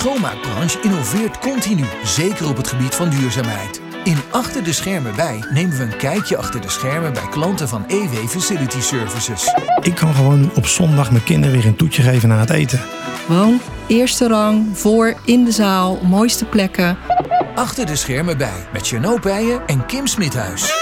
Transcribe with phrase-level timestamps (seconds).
[0.00, 3.80] schoonmaakbranche innoveert continu, zeker op het gebied van duurzaamheid.
[4.04, 7.84] In Achter de Schermen bij nemen we een kijkje achter de schermen bij klanten van
[7.86, 9.54] EW Facility Services.
[9.82, 12.80] Ik kan gewoon op zondag mijn kinderen weer een toetje geven na het eten.
[13.26, 16.96] Gewoon eerste rang, voor, in de zaal, mooiste plekken.
[17.54, 20.79] Achter de Schermen bij met Janot Pijen en Kim Smithuis.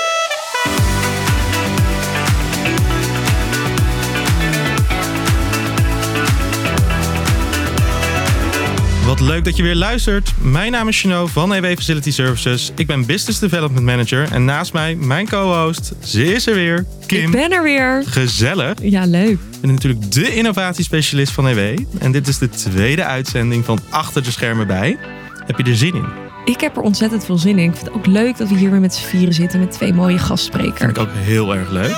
[9.18, 10.32] Wat leuk dat je weer luistert.
[10.40, 12.72] Mijn naam is Chino van EW Facility Services.
[12.74, 14.32] Ik ben Business Development Manager.
[14.32, 17.24] En naast mij, mijn co-host, ze is er weer, Kim.
[17.24, 18.02] Ik ben er weer.
[18.06, 18.74] Gezellig.
[18.82, 19.38] Ja, leuk.
[19.52, 21.78] Ik ben natuurlijk de innovatiespecialist van EW.
[21.98, 24.98] En dit is de tweede uitzending van Achter de Schermen bij.
[25.46, 26.06] Heb je er zin in?
[26.44, 27.68] Ik heb er ontzettend veel zin in.
[27.68, 29.92] Ik vind het ook leuk dat we hier weer met z'n vieren zitten met twee
[29.92, 30.78] mooie gastsprekers.
[30.78, 31.96] Vind ik ook heel erg leuk.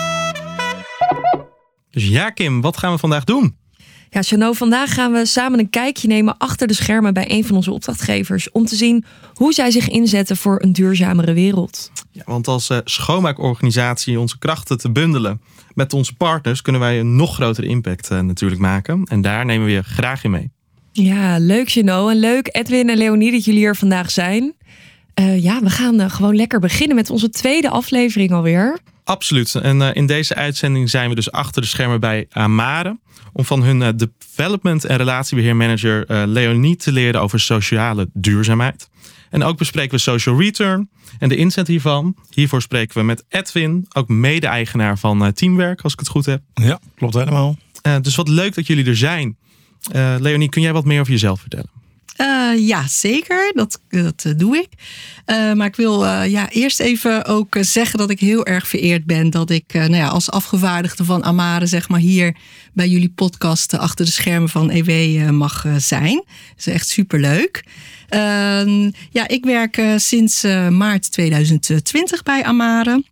[1.90, 3.59] Dus ja, Kim, wat gaan we vandaag doen?
[4.12, 7.56] Ja, Chano, vandaag gaan we samen een kijkje nemen achter de schermen bij een van
[7.56, 8.50] onze opdrachtgevers.
[8.50, 9.04] Om te zien
[9.34, 11.90] hoe zij zich inzetten voor een duurzamere wereld.
[12.10, 15.40] Ja, want als uh, schoonmaakorganisatie onze krachten te bundelen
[15.74, 19.04] met onze partners, kunnen wij een nog grotere impact uh, natuurlijk maken.
[19.04, 20.50] En daar nemen we je graag in mee.
[20.92, 22.08] Ja, leuk Chano.
[22.08, 24.54] En leuk Edwin en Leonie dat jullie hier vandaag zijn.
[25.20, 28.78] Uh, ja, we gaan gewoon lekker beginnen met onze tweede aflevering alweer.
[29.04, 29.54] Absoluut.
[29.54, 32.98] En in deze uitzending zijn we dus achter de schermen bij Amare
[33.32, 38.88] om van hun uh, development en relatiebeheermanager uh, Leonie te leren over sociale duurzaamheid.
[39.30, 42.16] En ook bespreken we social return en de inzet hiervan.
[42.30, 46.42] Hiervoor spreken we met Edwin, ook mede-eigenaar van uh, Teamwerk, als ik het goed heb.
[46.54, 47.56] Ja, klopt helemaal.
[48.02, 49.36] dus wat leuk dat jullie er zijn.
[50.18, 51.79] Leonie, kun jij wat meer over jezelf vertellen?
[52.20, 53.52] Uh, ja, zeker.
[53.54, 54.68] Dat, dat uh, doe ik.
[55.26, 59.30] Uh, maar ik wil ja, eerst even ook zeggen dat ik heel erg vereerd ben
[59.30, 62.36] dat ik nou ja, als afgevaardigde van Amare, zeg maar, hier
[62.72, 66.14] bij jullie podcast achter de schermen van EW mag zijn.
[66.14, 67.64] Dat is echt superleuk.
[68.08, 73.04] Ehm, ja, ik werk sinds maart 2020 bij Amare.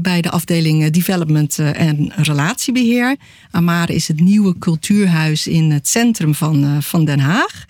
[0.00, 3.16] Bij de afdeling Development en Relatiebeheer.
[3.50, 7.66] Amare is het nieuwe cultuurhuis in het centrum van, van Den Haag.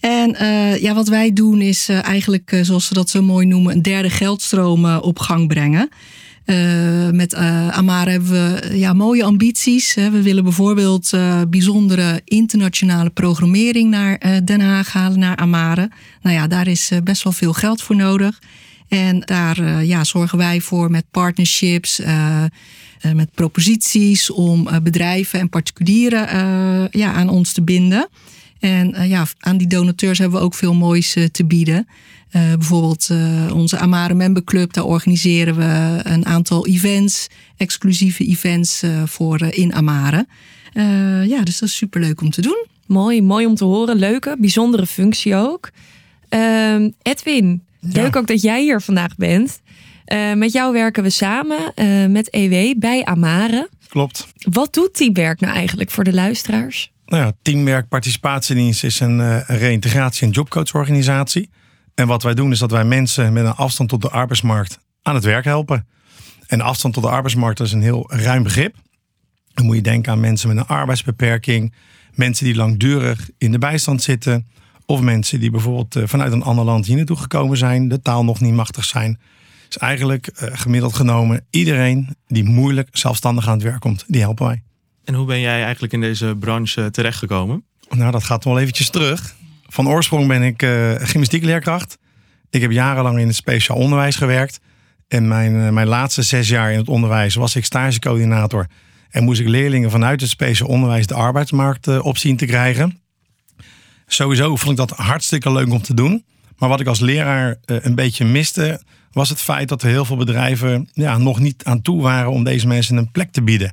[0.00, 3.82] En uh, ja, wat wij doen is eigenlijk, zoals ze dat zo mooi noemen, een
[3.82, 5.88] derde geldstroom op gang brengen.
[7.12, 7.34] met
[7.70, 9.94] Amare hebben we ja, mooie ambities.
[9.94, 11.10] We willen bijvoorbeeld
[11.48, 15.90] bijzondere internationale programmering naar Den Haag halen, naar Amare.
[16.22, 18.38] Nou ja, daar is best wel veel geld voor nodig.
[18.88, 22.00] En daar ja, zorgen wij voor met partnerships,
[23.12, 26.28] met proposities om bedrijven en particulieren
[26.90, 28.08] ja, aan ons te binden.
[28.60, 31.88] En ja, aan die donateurs hebben we ook veel moois te bieden.
[32.30, 33.10] bijvoorbeeld
[33.52, 37.26] onze Amare Member Club, daar organiseren we een aantal events,
[37.56, 40.26] exclusieve events voor in Amare.
[41.26, 42.66] ja, dus dat is superleuk om te doen.
[42.86, 43.96] Mooi, mooi om te horen.
[43.96, 45.70] Leuke, bijzondere functie ook.
[46.28, 49.60] Ehm, Edwin, Leuk ook dat jij hier vandaag bent.
[50.12, 53.68] Uh, met jou werken we samen uh, met EW bij Amare.
[53.88, 54.26] Klopt.
[54.50, 56.92] Wat doet Teamwerk nou eigenlijk voor de luisteraars?
[57.08, 61.50] Nou ja, Teamwerk Participatiedienst is een, uh, een reïntegratie- en jobcoachorganisatie.
[61.94, 65.14] En wat wij doen is dat wij mensen met een afstand tot de arbeidsmarkt aan
[65.14, 65.86] het werk helpen.
[66.46, 68.76] En afstand tot de arbeidsmarkt is een heel ruim begrip.
[69.54, 71.74] Dan moet je denken aan mensen met een arbeidsbeperking,
[72.14, 74.46] mensen die langdurig in de bijstand zitten,
[74.86, 78.24] of mensen die bijvoorbeeld eh, vanuit een ander land hier naartoe gekomen zijn, de taal
[78.24, 79.18] nog niet machtig zijn.
[79.66, 84.46] Dus eigenlijk eh, gemiddeld genomen iedereen die moeilijk zelfstandig aan het werk komt, die helpen
[84.46, 84.62] wij.
[85.08, 87.64] En hoe ben jij eigenlijk in deze branche terechtgekomen?
[87.90, 89.34] Nou, dat gaat wel eventjes terug.
[89.66, 91.98] Van oorsprong ben ik uh, gymnastiekleerkracht.
[92.50, 94.60] Ik heb jarenlang in het speciaal onderwijs gewerkt.
[95.06, 98.66] En mijn, mijn laatste zes jaar in het onderwijs was ik stagecoördinator.
[99.10, 103.00] En moest ik leerlingen vanuit het speciaal onderwijs de arbeidsmarkt op zien te krijgen.
[104.06, 106.24] Sowieso vond ik dat hartstikke leuk om te doen.
[106.58, 108.82] Maar wat ik als leraar eh, een beetje miste,
[109.12, 112.44] was het feit dat er heel veel bedrijven ja, nog niet aan toe waren om
[112.44, 113.72] deze mensen een plek te bieden.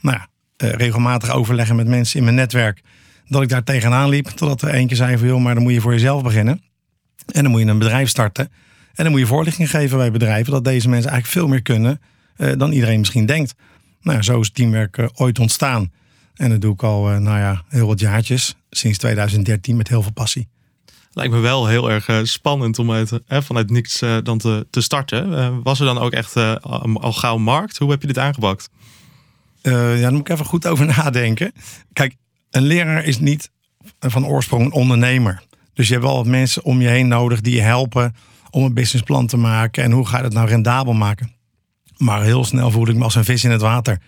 [0.00, 0.33] Nou ja, eh,
[0.70, 2.82] regelmatig overleggen met mensen in mijn netwerk.
[3.26, 4.26] Dat ik daar tegenaan liep.
[4.26, 6.62] Totdat er eentje zei van joh, maar dan moet je voor jezelf beginnen.
[7.32, 8.52] En dan moet je een bedrijf starten.
[8.94, 12.00] En dan moet je voorlichting geven bij bedrijven dat deze mensen eigenlijk veel meer kunnen
[12.36, 13.54] uh, dan iedereen misschien denkt.
[14.00, 15.92] Nou zo is teamwerk uh, ooit ontstaan.
[16.34, 18.56] En dat doe ik al, nou ja, heel wat jaartjes.
[18.70, 20.48] Sinds 2013 met heel veel passie.
[21.12, 25.62] Lijkt me wel heel erg spannend om uit, uh, vanuit niks dan te, te starten.
[25.62, 27.78] was er dan ook echt al gauw markt?
[27.78, 28.70] Hoe heb je dit aangepakt?
[29.70, 31.52] Ja, daar moet ik even goed over nadenken.
[31.92, 32.14] Kijk,
[32.50, 33.50] een leraar is niet
[33.98, 35.42] van oorsprong een ondernemer.
[35.72, 38.14] Dus je hebt wel wat mensen om je heen nodig die je helpen
[38.50, 39.82] om een businessplan te maken.
[39.82, 41.32] En hoe ga je dat nou rendabel maken?
[41.96, 43.98] Maar heel snel voel ik me als een vis in het water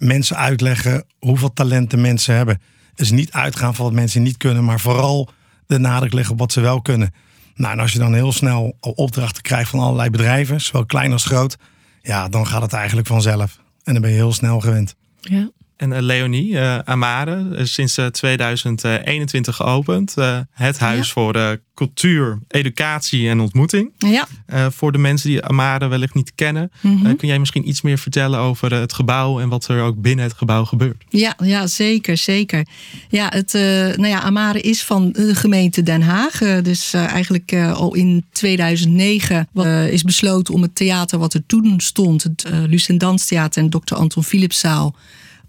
[0.00, 2.60] mensen uitleggen hoeveel talenten mensen hebben.
[2.94, 5.28] Dus niet uitgaan van wat mensen niet kunnen, maar vooral
[5.66, 7.14] de nadruk leggen op wat ze wel kunnen.
[7.54, 11.24] Nou, en als je dan heel snel opdrachten krijgt van allerlei bedrijven, zowel klein als
[11.24, 11.56] groot,
[12.02, 13.58] ja, dan gaat het eigenlijk vanzelf.
[13.82, 14.94] En dan ben je heel snel gewend.
[15.28, 15.50] Ja.
[15.80, 20.14] En uh, Leonie, uh, Amare, uh, sinds 2021 geopend.
[20.52, 21.12] het huis Ja.
[21.12, 23.92] voor cultuur, educatie en ontmoeting.
[23.98, 24.26] Ja.
[24.70, 26.70] voor de mensen die Amare wellicht niet kennen.
[26.80, 27.16] Mhm.
[27.16, 30.34] kun jij misschien iets meer vertellen over het gebouw en wat er ook binnen het
[30.34, 31.04] gebouw gebeurt?
[31.08, 32.66] Ja, ja zeker, zeker.
[33.08, 36.42] Ja, het, eh, nou ja, Amare is van de gemeente Den Haag.
[36.42, 41.34] Eh, dus eh, eigenlijk eh, al in 2009 eh, is besloten om het theater wat
[41.34, 43.94] er toen stond, het uh, Lucent Danstheater en Dr.
[43.94, 44.94] Anton Philipszaal,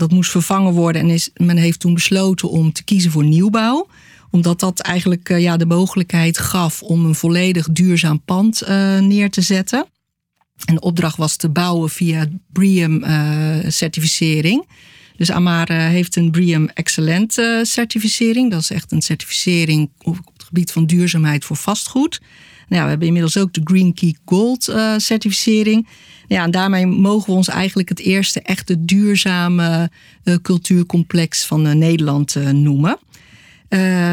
[0.02, 1.02] dat moest vervangen worden.
[1.02, 3.88] En is, men heeft toen besloten om te kiezen voor nieuwbouw
[4.32, 9.30] omdat dat eigenlijk eh, ja, de mogelijkheid gaf om een volledig duurzaam pand eh, neer
[9.30, 9.86] te zetten.
[10.66, 14.68] En de opdracht was te bouwen via BREEAM-certificering.
[15.16, 18.52] dus Amare heeft een BREEAM Excellent eh, certificering.
[18.52, 22.22] Dat is echt een certificering op het gebied van duurzaamheid voor vastgoed.
[22.68, 25.88] Nou, we hebben inmiddels ook de Green Key Gold eh, certificering.
[26.32, 29.92] Ja, en daarmee mogen we ons eigenlijk het eerste echte duurzame
[30.24, 32.98] eh, cultuurcomplex van eh, Nederland eh, noemen.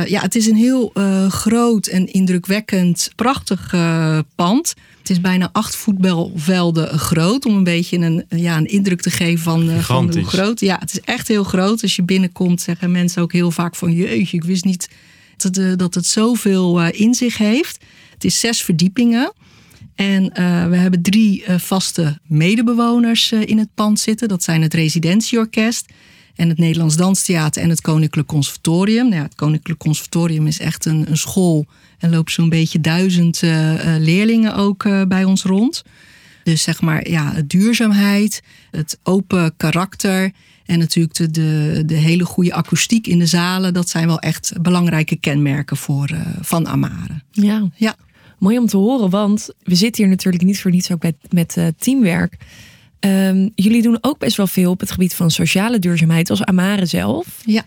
[0.06, 0.92] Ja, het is een heel
[1.28, 3.74] groot en indrukwekkend, prachtig
[4.34, 4.74] pand.
[4.98, 7.46] Het is bijna acht voetbalvelden groot.
[7.46, 10.60] Om een beetje een, ja, een indruk te geven van, van hoe groot.
[10.60, 11.82] Ja, het is echt heel groot.
[11.82, 13.92] Als je binnenkomt zeggen mensen ook heel vaak van...
[13.92, 14.88] jeetje, ik wist niet
[15.36, 17.84] dat het, dat het zoveel in zich heeft.
[18.12, 19.32] Het is zes verdiepingen.
[19.98, 20.30] En
[20.70, 24.28] we hebben drie vaste medebewoners in het pand zitten.
[24.28, 25.86] Dat zijn het residentieorkest
[26.34, 29.04] en het Nederlands Danstheater en het Koninklijk Conservatorium.
[29.04, 31.66] Nou ja, het Koninklijk Conservatorium is echt een, een school
[31.98, 33.40] en loopt zo'n beetje duizend
[33.98, 35.82] leerlingen ook bij ons rond.
[36.42, 40.32] Dus zeg maar, ja, duurzaamheid, het open karakter
[40.66, 43.74] en natuurlijk de, de, de hele goede akoestiek in de zalen.
[43.74, 46.08] Dat zijn wel echt belangrijke kenmerken voor,
[46.40, 47.22] van Amare.
[47.30, 47.68] Ja.
[47.74, 47.96] ja,
[48.38, 51.56] mooi om te horen, want we zitten hier natuurlijk niet voor niets ook met, met
[51.78, 52.36] teamwerk.
[53.00, 56.86] Um, jullie doen ook best wel veel op het gebied van sociale duurzaamheid als Amare
[56.86, 57.26] zelf.
[57.44, 57.64] Ja.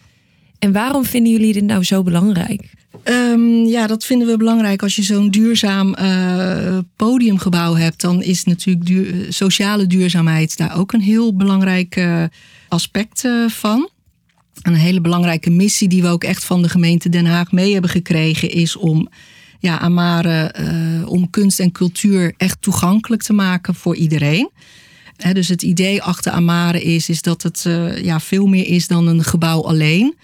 [0.60, 2.74] En waarom vinden jullie dit nou zo belangrijk?
[3.04, 4.84] Um, ja, dat vinden we belangrijk.
[4.84, 10.92] Als je zo'n duurzaam uh, podiumgebouw hebt, dan is natuurlijk duur, sociale duurzaamheid daar ook
[10.94, 12.24] een heel belangrijk uh,
[12.68, 13.90] aspect uh, van.
[14.62, 17.92] Een hele belangrijke missie die we ook echt van de gemeente Den Haag mee hebben
[17.92, 19.10] gekregen, is om
[19.62, 20.54] ja, Amare,
[21.08, 24.50] om kunst en cultuur echt toegankelijk te maken voor iedereen.
[25.22, 28.88] He, dus het idee achter Amare is, is dat het uh, ja, veel meer is
[28.88, 30.16] dan een gebouw alleen.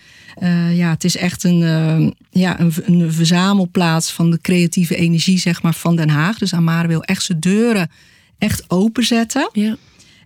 [0.43, 5.39] Uh, ja, het is echt een, uh, ja, een, een, verzamelplaats van de creatieve energie
[5.39, 6.37] zeg maar, van Den Haag.
[6.37, 7.89] Dus Amare wil echt zijn deuren
[8.37, 9.49] echt openzetten.
[9.53, 9.77] Ja.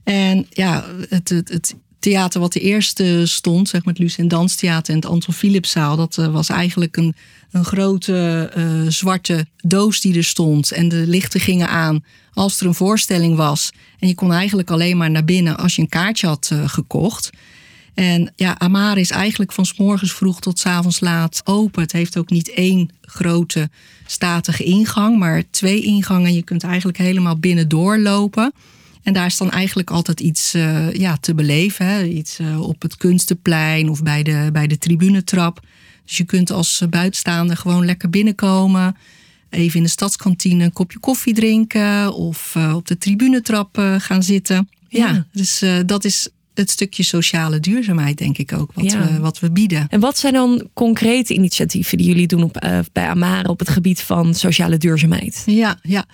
[0.03, 4.93] En ja, het, het, het theater wat de eerste stond, zeg maar het Lucent Danstheater
[4.93, 7.15] en het Anton Philipszaal, dat was eigenlijk een,
[7.51, 10.71] een grote uh, zwarte doos die er stond.
[10.71, 12.03] En de lichten gingen aan
[12.33, 13.71] als er een voorstelling was.
[13.99, 17.29] En je kon eigenlijk alleen maar naar binnen als je een kaartje had uh, gekocht.
[17.93, 21.81] En ja, Amare is eigenlijk van s morgens vroeg tot s avonds laat open.
[21.81, 23.69] Het heeft ook niet één grote
[24.05, 26.33] statige ingang, maar twee ingangen.
[26.33, 28.53] Je kunt eigenlijk helemaal binnen doorlopen.
[29.03, 31.85] En daar is dan eigenlijk altijd iets uh, ja, te beleven.
[31.85, 32.03] Hè?
[32.03, 35.59] Iets uh, op het kunstenplein of bij de, bij de tribunetrap.
[36.05, 38.95] Dus je kunt als buitenstaander gewoon lekker binnenkomen.
[39.49, 42.13] Even in de stadskantine een kopje koffie drinken.
[42.13, 44.69] Of uh, op de tribunetrap gaan zitten.
[44.87, 49.07] Ja, ja dus dat is het stukje sociale duurzaamheid, denk ik ook, wat, ja.
[49.07, 49.87] we, wat we bieden.
[49.89, 54.01] En wat zijn dan concrete initiatieven die jullie doen op, bij Amare op het gebied
[54.01, 55.43] van sociale duurzaamheid?
[55.45, 56.05] Ja, ja.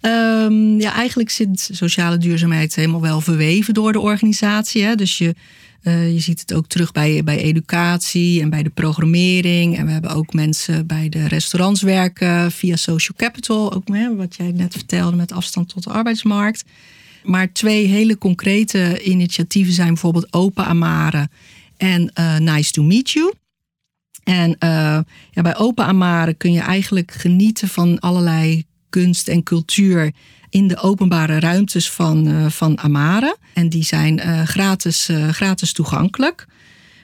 [0.00, 4.82] Um, ja, eigenlijk zit sociale duurzaamheid helemaal wel verweven door de organisatie.
[4.82, 4.94] Hè?
[4.94, 5.34] Dus je,
[5.82, 9.76] uh, je ziet het ook terug bij, bij educatie en bij de programmering.
[9.76, 13.74] En we hebben ook mensen bij de restaurants werken via Social Capital.
[13.74, 16.64] Ook hè, wat jij net vertelde met afstand tot de arbeidsmarkt.
[17.24, 21.28] Maar twee hele concrete initiatieven zijn bijvoorbeeld Open Amare
[21.76, 23.32] en uh, Nice to Meet You.
[24.24, 24.98] En uh,
[25.30, 30.12] ja, bij Open Amare kun je eigenlijk genieten van allerlei kunst en cultuur
[30.50, 33.36] in de openbare ruimtes van, uh, van Amare.
[33.54, 36.46] En die zijn gratis, gratis toegankelijk.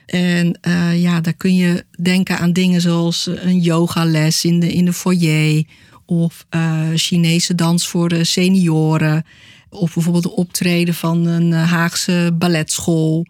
[0.05, 0.59] En
[0.95, 5.63] ja, daar kun je denken aan dingen zoals een yogales in de, in de foyer.
[6.05, 6.45] Of
[6.95, 9.25] Chinese dans voor de senioren.
[9.69, 13.25] Of bijvoorbeeld de optreden van een Haagse balletschool.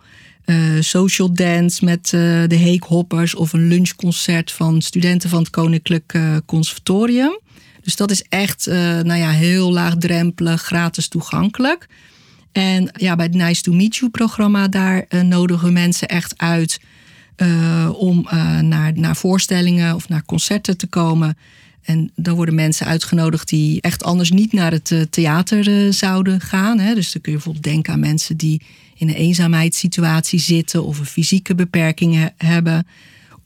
[0.80, 2.10] Social dance met
[2.50, 3.36] de Heekhoppers.
[3.36, 7.40] Of een lunchconcert van studenten van het Koninklijk Conservatorium.
[7.88, 8.66] Dus dat is echt
[9.04, 11.88] nou ja, heel laagdrempelig, gratis toegankelijk.
[12.52, 16.80] En ja, bij het Nice to Meet You programma, daar nodigen we mensen echt uit.
[17.36, 21.38] eh, om eh, naar, naar voorstellingen of naar concerten te komen.
[21.84, 26.42] En dan worden mensen uitgenodigd die echt anders niet naar het eh, theater eh, zouden
[26.42, 26.80] gaan.
[26.80, 26.94] Hè.
[26.94, 28.62] Dus dan kun je bijvoorbeeld denken aan mensen die
[28.96, 32.88] in een eenzaamheidssituatie zitten of een fysieke beperking he- hebben.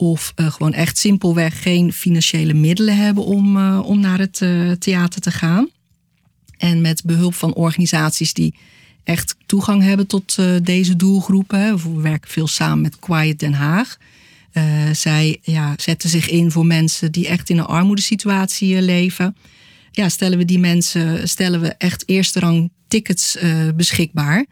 [0.01, 4.72] Of eh, gewoon echt simpelweg geen financiële middelen hebben om, eh, om naar het eh,
[4.72, 5.70] theater te gaan.
[6.58, 8.55] En met behulp van organisaties die
[9.03, 11.77] echt toegang hebben tot deze doelgroepen.
[11.77, 13.98] We werken veel samen met Quiet Den Haag.
[14.91, 19.36] Zij ja, zetten zich in voor mensen die echt in een armoedesituatie leven.
[19.91, 23.38] Ja, stellen we die mensen stellen we echt eerste rang tickets
[23.75, 24.46] beschikbaar.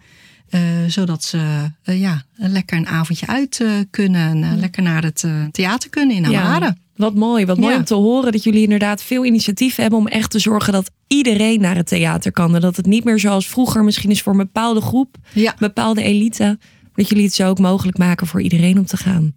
[0.50, 4.44] Eh, zodat ze eh, ja, lekker een avondje uit eh, kunnen.
[4.44, 6.76] En lekker naar het theater kunnen in Amare.
[6.96, 7.78] Wat mooi, wat mooi Ja.
[7.80, 11.62] om te horen dat jullie inderdaad veel initiatief hebben om echt te zorgen dat iedereen
[11.62, 12.56] naar het theater kan.
[12.56, 15.56] En dat het niet meer zoals vroeger misschien is voor een bepaalde groep, Ja.
[15.60, 16.58] bepaalde elite.
[16.96, 19.34] Dat jullie het zo ook mogelijk maken voor iedereen om te gaan.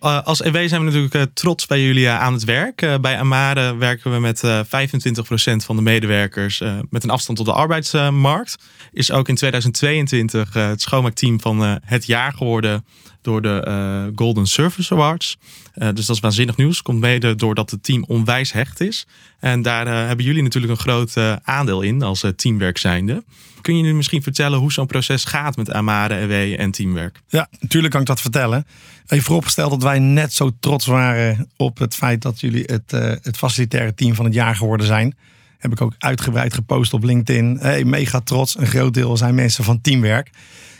[0.00, 2.98] Eh, als EW zijn we natuurlijk eh, trots bij jullie eh, aan het werk.
[3.00, 7.52] Bij Amare werken we met eh 25% van de medewerkers met een afstand tot de
[7.52, 8.56] arbeidsmarkt.
[8.92, 12.84] Is ook in 2022 eh, het schoonmaakteam van het jaar geworden
[13.22, 15.38] door de eh, Golden Service Awards.
[15.74, 16.82] Eh, dus dat is waanzinnig nieuws.
[16.82, 19.06] Komt mede doordat het team onwijs hecht is.
[19.38, 23.24] En daar eh, hebben jullie natuurlijk een groot aandeel in als teamwerk zijnde.
[23.60, 27.20] Kun je nu misschien vertellen hoe zo'n proces gaat met Amare, EW en teamwerk?
[27.28, 28.66] Ja, natuurlijk kan ik dat vertellen.
[29.06, 32.90] Even vooropgesteld dat wij net zo trots waren op het feit dat jullie het,
[33.22, 35.16] het facilitaire team van het jaar geworden zijn.
[35.58, 37.56] Heb ik ook uitgebreid gepost op LinkedIn.
[37.60, 38.58] Hey, mega trots.
[38.58, 40.30] Een groot deel zijn mensen van teamwerk.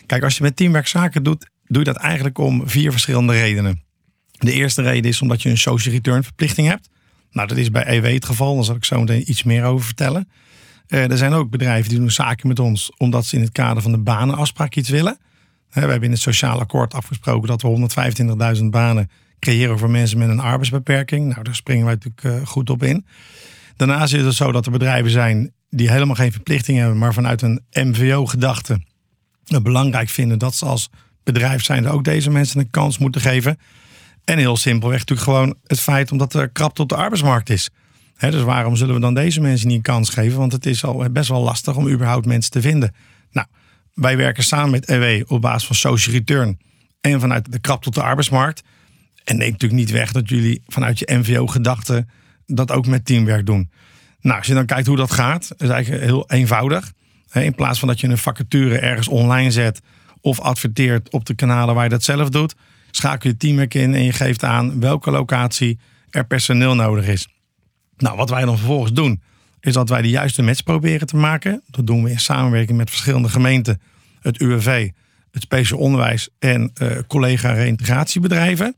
[0.06, 3.82] Kijk, als je met teamwerk zaken doet, doe je dat eigenlijk om vier verschillende redenen.
[4.30, 6.88] De eerste reden is omdat je een social return verplichting hebt.
[7.30, 8.54] Nou, dat is bij EW het geval.
[8.54, 10.28] Daar zal ik zo meteen iets meer over vertellen.
[10.86, 13.82] Eh, er zijn ook bedrijven die doen zaken met ons omdat ze in het kader
[13.82, 15.18] van de banenafspraak iets willen.
[15.70, 17.88] We hebben in het sociaal akkoord afgesproken dat we
[18.58, 21.28] 125.000 banen creëren voor mensen met een arbeidsbeperking.
[21.28, 23.06] Nou, daar springen wij natuurlijk eh, goed op in.
[23.76, 27.42] Daarnaast is het zo dat er bedrijven zijn die helemaal geen verplichting hebben, maar vanuit
[27.42, 28.80] een MVO-gedachte
[29.62, 30.90] belangrijk vinden dat ze als
[31.24, 33.58] bedrijf zijn ook deze mensen een kans moeten geven.
[34.24, 37.70] En heel simpelweg natuurlijk gewoon het feit omdat er krapte op de arbeidsmarkt is.
[38.18, 40.38] Dus waarom zullen we dan deze mensen niet een kans geven?
[40.38, 42.94] Want het is al best wel lastig om überhaupt mensen te vinden.
[43.30, 43.46] Nou,
[43.94, 46.58] wij werken samen met EW op basis van social return
[47.00, 48.62] en vanuit de krapte op de arbeidsmarkt.
[49.24, 52.06] En neemt natuurlijk niet weg dat jullie vanuit je MVO-gedachte
[52.46, 53.70] dat ook met teamwerk doen.
[54.20, 56.92] Nou, als je dan kijkt hoe dat gaat, is eigenlijk heel eenvoudig.
[57.32, 59.80] In plaats van dat je een vacature ergens online zet
[60.20, 62.54] of adverteert op de kanalen waar je dat zelf doet,
[62.90, 65.78] schakel je teamwerk in en je geeft aan welke locatie
[66.10, 67.28] er personeel nodig is.
[67.96, 69.22] Nou, wat wij dan vervolgens doen,
[69.60, 71.62] is dat wij de juiste match proberen te maken.
[71.66, 73.80] Dat doen we in samenwerking met verschillende gemeenten,
[74.20, 74.90] het UWV,
[75.30, 78.74] het speciaal onderwijs en eh, collega reïntegratiebedrijven.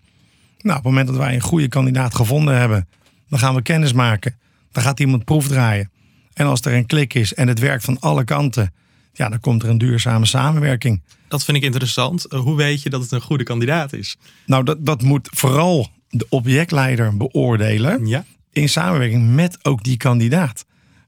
[0.58, 2.88] Nou, op het moment dat wij een goede kandidaat gevonden hebben,
[3.28, 4.36] dan gaan we kennis maken.
[4.72, 5.90] Dan gaat iemand proefdraaien.
[6.32, 8.74] En als er een klik is en het werkt van alle kanten,
[9.12, 11.02] ja, dan komt er een duurzame samenwerking.
[11.28, 12.24] Dat vind ik interessant.
[12.24, 14.16] Eh, hoe weet je dat het een goede kandidaat is?
[14.46, 18.06] Nou, dat, dat moet vooral de objectleider beoordelen.
[18.06, 18.24] Ja.
[18.52, 20.64] in samenwerking met ook die kandidaat.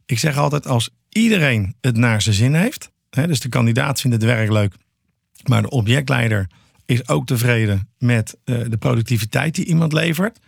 [0.07, 4.17] Ik zeg altijd, als iedereen het naar zijn zin heeft, hè, dus de kandidaat vindt
[4.17, 4.75] het werk leuk,
[5.49, 6.47] maar de objectleider
[6.87, 10.39] is ook tevreden met eh, de productiviteit die iemand levert,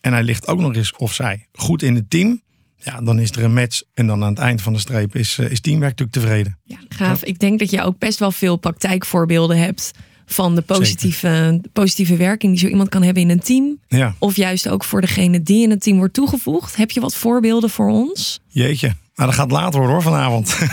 [0.00, 2.42] en hij ligt ook nog eens of zij goed in het team,
[2.82, 5.38] ja, dan is er een match en dan aan het eind van de streep is,
[5.38, 6.58] eh, is teamwerk natuurlijk tevreden.
[6.64, 7.24] Ja, gaaf.
[7.24, 9.90] Ik denk dat je ook best wel veel praktijkvoorbeelden hebt
[10.26, 13.78] van de positieve, de positieve werking die zo iemand kan hebben in een team.
[13.88, 16.76] Ja, Of juist ook voor degene die in het team wordt toegevoegd.
[16.76, 18.40] Heb je wat voorbeelden voor ons?
[18.48, 18.86] jeetje.
[19.14, 20.58] Nou, dat gaat later worden hoor vanavond.
[20.58, 20.66] We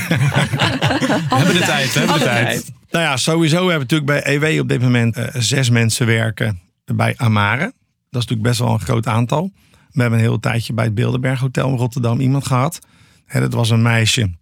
[1.29, 2.71] hebben de tijd, we hebben de tijd.
[2.89, 6.59] Nou ja, sowieso hebben we natuurlijk bij EW op dit moment eh, zes mensen werken
[6.85, 7.63] bij Amare.
[8.09, 9.51] Dat is natuurlijk best wel een groot aantal.
[9.97, 12.79] We hebben een heel tijdje bij het Bilderberg Hotel in Rotterdam iemand gehad.
[13.25, 14.35] Hè, dat was een meisje.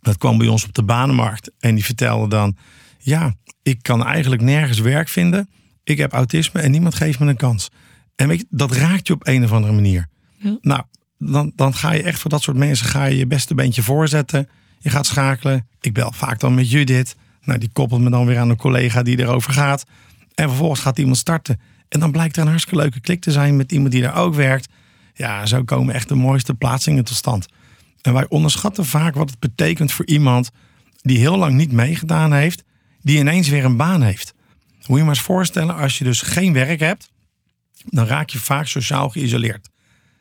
[0.00, 1.50] Dat kwam bij ons op de banenmarkt.
[1.58, 2.56] En die vertelde dan...
[2.98, 5.48] Ja, ik kan eigenlijk nergens werk vinden.
[5.84, 7.70] Ik heb autisme en niemand geeft me een kans.
[8.16, 10.08] En weet je, dat raakt je op een of andere manier.
[10.36, 10.58] Ja.
[10.60, 10.82] Nou,
[11.18, 14.48] dan, dan ga je echt voor dat soort mensen ga je je beste beentje voorzetten.
[14.78, 15.68] Je gaat schakelen.
[15.80, 17.16] Ik bel vaak dan met Judith.
[17.42, 19.84] Nou, die koppelt me dan weer aan een collega die erover gaat.
[20.34, 21.60] En vervolgens gaat iemand starten.
[21.88, 24.34] En dan blijkt er een hartstikke leuke klik te zijn met iemand die daar ook
[24.34, 24.68] werkt.
[25.16, 27.46] Ja, zo komen echt de mooiste plaatsingen tot stand.
[28.02, 30.50] En wij onderschatten vaak wat het betekent voor iemand
[31.00, 32.64] die heel lang niet meegedaan heeft,
[33.00, 34.34] die ineens weer een baan heeft.
[34.86, 37.10] Moet je maar eens voorstellen, als je dus geen werk hebt,
[37.84, 39.70] dan raak je vaak sociaal geïsoleerd.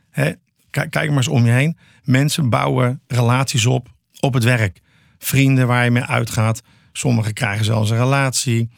[0.10, 0.32] Hè?
[0.70, 1.78] Kijk, kijk maar eens om je heen.
[2.04, 4.82] Mensen bouwen relaties op op het werk.
[5.18, 6.62] Vrienden waar je mee uitgaat.
[6.92, 8.70] Sommigen krijgen zelfs een relatie.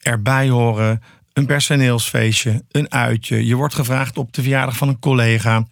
[0.00, 1.02] Erbij horen.
[1.32, 3.46] Een personeelsfeestje, een uitje.
[3.46, 5.66] Je wordt gevraagd op de verjaardag van een collega.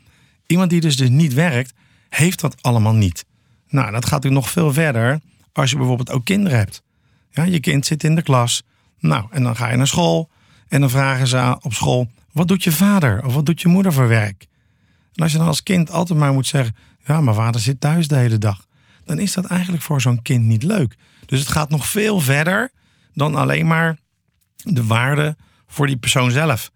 [0.47, 1.73] Iemand die dus, dus niet werkt,
[2.09, 3.25] heeft dat allemaal niet.
[3.69, 5.21] Nou, dat gaat ook nog veel verder
[5.53, 6.83] als je bijvoorbeeld ook kinderen hebt.
[7.31, 8.63] Ja, je kind zit in de klas.
[8.99, 10.31] Nou, en dan ga je naar school.
[10.69, 13.93] En dan vragen ze op school: wat doet je vader of wat doet je moeder
[13.93, 14.47] voor werk?
[15.15, 18.09] En als je dan als kind altijd maar moet zeggen: ja, mijn vader zit thuis
[18.09, 18.67] de hele dag.
[19.05, 20.97] Dan is dat eigenlijk voor zo'n kind niet leuk.
[21.27, 22.71] Dus het gaat nog veel verder
[23.15, 23.99] dan alleen maar
[24.57, 25.37] de waarde
[25.71, 26.71] voor die persoon zelf.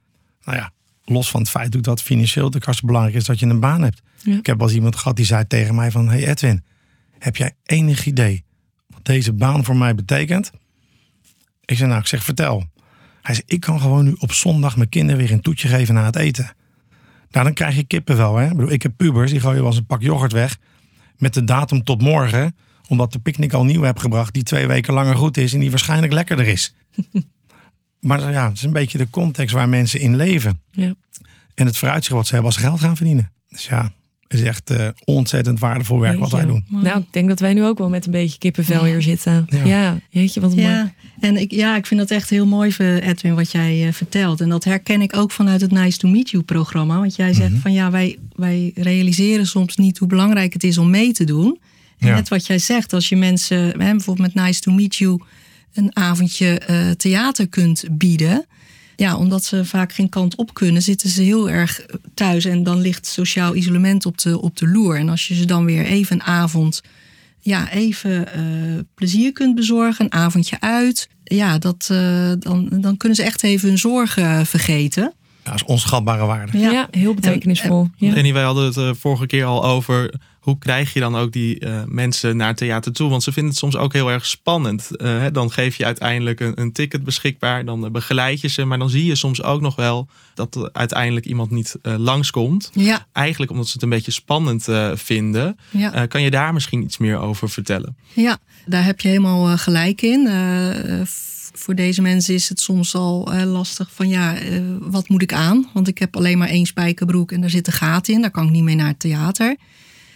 [0.45, 0.73] Nou ja,
[1.05, 4.03] los van het feit dat financieel de hartstikke belangrijk is dat je een baan hebt.
[4.23, 4.39] Ja.
[4.39, 6.09] Ik heb wel eens iemand gehad die zei tegen mij van...
[6.09, 6.65] Hey Edwin,
[7.19, 8.45] heb jij enig idee
[8.87, 10.51] wat deze baan voor mij betekent?
[11.65, 12.65] Ik zei nou, ik zeg vertel.
[13.23, 16.05] Hij zei, ik kan gewoon nu op zondag mijn kinderen weer een toetje geven na
[16.05, 16.53] het eten.
[17.31, 18.37] Nou, dan krijg je kippen wel.
[18.37, 18.45] Hè?
[18.45, 20.59] Ik, bedoel, ik heb pubers, die gooien wel eens een pak yoghurt weg.
[21.17, 22.57] Met de datum tot morgen.
[22.89, 24.35] Omdat de picknick al nieuw heb gebracht.
[24.35, 26.75] Die twee weken langer goed is en die waarschijnlijk lekkerder is.
[28.05, 30.61] maar ja, het is een beetje de context waar mensen in leven.
[30.71, 30.95] Ja.
[31.55, 33.33] En het vooruitzicht wat ze hebben als ze geld gaan verdienen.
[33.49, 33.93] Dus ja,
[34.29, 36.65] het is echt eh, ontzettend waardevol werk wat wij doen.
[36.69, 39.47] Nou, ik denk dat wij nu ook wel met een beetje kippenvel hier zitten.
[39.49, 39.65] Ja.
[39.65, 40.63] Ja, jeetje, wat mooi.
[40.63, 43.93] Ja, en ik, ja, ik vind dat echt heel mooi, eh, Edwin, wat jij eh,
[43.93, 44.41] vertelt.
[44.41, 46.99] En dat herken ik ook vanuit het Nice to Meet You programma.
[46.99, 50.91] Want jij zegt van ja, wij, wij realiseren soms niet hoe belangrijk het is om
[50.91, 51.59] mee te doen.
[51.99, 52.15] En Ja.
[52.15, 55.21] net wat jij zegt, als je mensen, hè, bijvoorbeeld met Nice to Meet You,
[55.75, 58.47] een avondje eh, theater kunt bieden.
[58.97, 62.45] Ja, omdat ze vaak geen kant op kunnen, zitten ze heel erg thuis.
[62.45, 64.99] En dan ligt sociaal isolement op de, op de loer.
[64.99, 66.83] En als je ze dan weer even een avond
[67.45, 68.43] ja, even eh,
[68.95, 71.09] plezier kunt bezorgen, een avondje uit.
[71.25, 75.13] Ja, dat, eh, dan, dan kunnen ze echt even hun zorgen vergeten.
[75.45, 76.59] Ja, dat is onschatbare waarde.
[76.59, 77.89] Ja, heel betekenisvol.
[77.97, 78.15] Ja.
[78.15, 81.83] En wij hadden het vorige keer al over hoe krijg je dan ook die eh,
[81.87, 83.11] mensen naar theater toe?
[83.11, 84.97] Want ze vinden het soms ook heel erg spannend.
[84.97, 88.65] Eh, hè, dan geef je uiteindelijk een, een ticket beschikbaar, dan eh, begeleid je ze.
[88.65, 92.71] Maar dan zie je soms ook nog wel dat er uiteindelijk iemand niet eh, langskomt.
[92.75, 95.59] Ja, Eigenlijk omdat ze het een beetje spannend vinden.
[95.71, 96.07] ja.
[96.07, 97.97] Kan je daar misschien iets meer over vertellen?
[98.13, 100.29] Ja, daar heb je helemaal gelijk in.
[101.55, 104.35] Voor deze mensen is het soms al lastig van ja,
[104.81, 105.69] wat moet ik aan?
[105.73, 108.21] Want ik heb alleen maar één spijkerbroek en daar zit een gat in.
[108.21, 109.57] Daar kan ik niet mee naar het theater.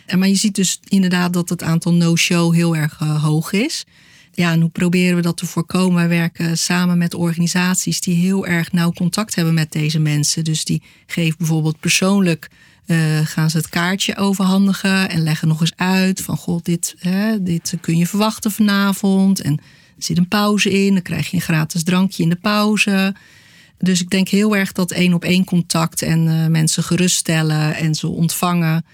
[0.08, 3.84] En maar je ziet dus inderdaad dat het aantal no-show heel erg eh, hoog is.
[4.32, 5.94] Ja, en hoe proberen we dat te voorkomen?
[5.94, 10.44] Wij werken samen met organisaties die heel erg nauw contact hebben met deze mensen.
[10.44, 12.50] Dus die geven bijvoorbeeld persoonlijk
[12.86, 17.42] eh, gaan ze het kaartje overhandigen en leggen nog eens uit van god, dit, hè,
[17.42, 19.40] dit kun je verwachten vanavond.
[19.40, 19.52] En
[19.96, 23.14] er zit een pauze in, dan krijg je een gratis drankje in de pauze.
[23.78, 27.94] Dus ik denk heel erg dat één op één contact en eh, mensen geruststellen en
[27.94, 28.84] ze ontvangen.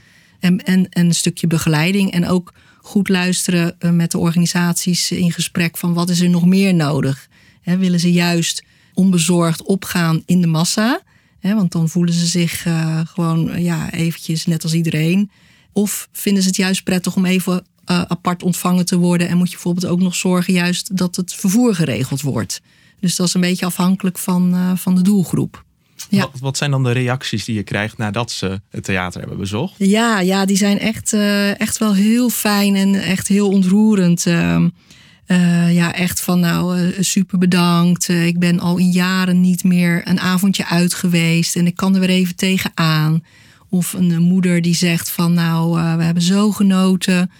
[0.45, 2.11] En, en, en een stukje begeleiding.
[2.11, 6.47] En ook goed luisteren eh, met de organisaties in gesprek van wat is er nog
[6.47, 7.29] meer nodig.
[7.61, 11.01] Hè, willen ze juist onbezorgd opgaan in de massa?
[11.41, 15.31] Want dan voelen ze zich eh, gewoon eh, ja, eventjes net als iedereen.
[15.73, 19.29] Of vinden ze het juist prettig om even apart ontvangen te worden.
[19.29, 22.61] En moet je bijvoorbeeld ook nog zorgen juist dat het vervoer geregeld wordt.
[23.01, 25.63] Dus dat is een beetje afhankelijk van, van de doelgroep.
[26.09, 26.21] Ja.
[26.21, 29.75] Wat, wat zijn dan de reacties die je krijgt nadat ze het theater hebben bezocht?
[29.79, 34.27] Ja, ja die zijn echt, eh, echt wel heel fijn en echt heel ontroerend.
[34.27, 34.69] Ehm,
[35.27, 38.09] eh, ja, echt van nou, eh, super bedankt.
[38.09, 42.01] Ik ben al in jaren niet meer een avondje uit geweest en ik kan er
[42.01, 43.25] weer even tegenaan.
[43.69, 47.31] Of een moeder die zegt van nou, we hebben zo genoten.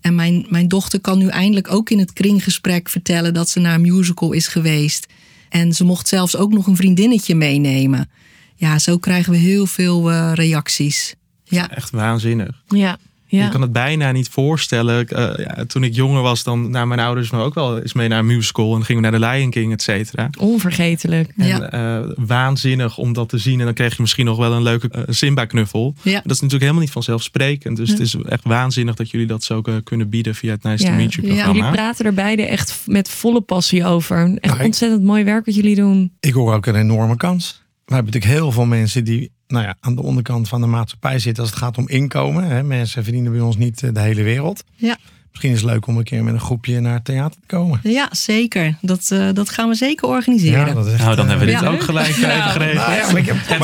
[0.00, 3.74] En mijn, mijn dochter kan nu eindelijk ook in het kringgesprek vertellen dat ze naar
[3.74, 5.06] een musical is geweest.
[5.54, 8.10] En ze mocht zelfs ook nog een vriendinnetje meenemen.
[8.54, 11.14] Ja, zo krijgen we heel veel eh, reacties.
[11.44, 11.70] Ja.
[11.70, 12.62] Echt waanzinnig.
[12.68, 12.98] Ja,
[13.34, 13.44] ja.
[13.44, 15.00] Je kan het bijna niet voorstellen.
[15.00, 17.92] Ik, eh, ja, toen ik jonger was, dan naar mijn ouders me ook wel eens
[17.92, 18.74] mee naar een musical.
[18.74, 20.30] En gingen we naar de Lion King, et cetera.
[20.38, 21.32] onvergetelijk.
[21.36, 21.60] Ja.
[21.60, 21.70] En,
[22.06, 23.58] eh, waanzinnig om dat te zien.
[23.58, 25.94] En dan kreeg je misschien nog wel een leuke eh, Simba-knuffel.
[26.02, 26.12] Ja.
[26.12, 27.76] Dat is natuurlijk helemaal niet vanzelfsprekend.
[27.76, 30.90] Dus het is echt waanzinnig dat jullie dat zo kunnen bieden via het Nice Ja.
[30.90, 31.32] to Meet You Ja.
[31.32, 31.58] programma.
[31.60, 34.16] Jullie praten er beide echt met volle passie over.
[34.16, 36.12] Echt Nou, ik- ontzettend mooi werk wat jullie doen.
[36.20, 37.62] Ik hoor ook een enorme kans.
[37.84, 41.18] We hebben natuurlijk heel veel mensen die nou ja, aan de onderkant van de maatschappij
[41.18, 42.44] zitten als het gaat om inkomen.
[42.44, 42.62] Hè.
[42.62, 44.64] Mensen verdienen bij ons niet eh, de hele wereld.
[44.74, 44.96] Ja.
[45.30, 47.80] Misschien is het leuk om een keer met een groepje naar het theater te komen.
[47.82, 48.76] Ja, zeker.
[48.80, 50.74] Dat, eh, dat gaan we zeker organiseren.
[50.74, 51.68] dat echt, Nou, dan eh, hebben we dit Ja.
[51.68, 52.86] ook gelijk even geregeld.
[52.86, 53.58] Nou ja, maar ik heb-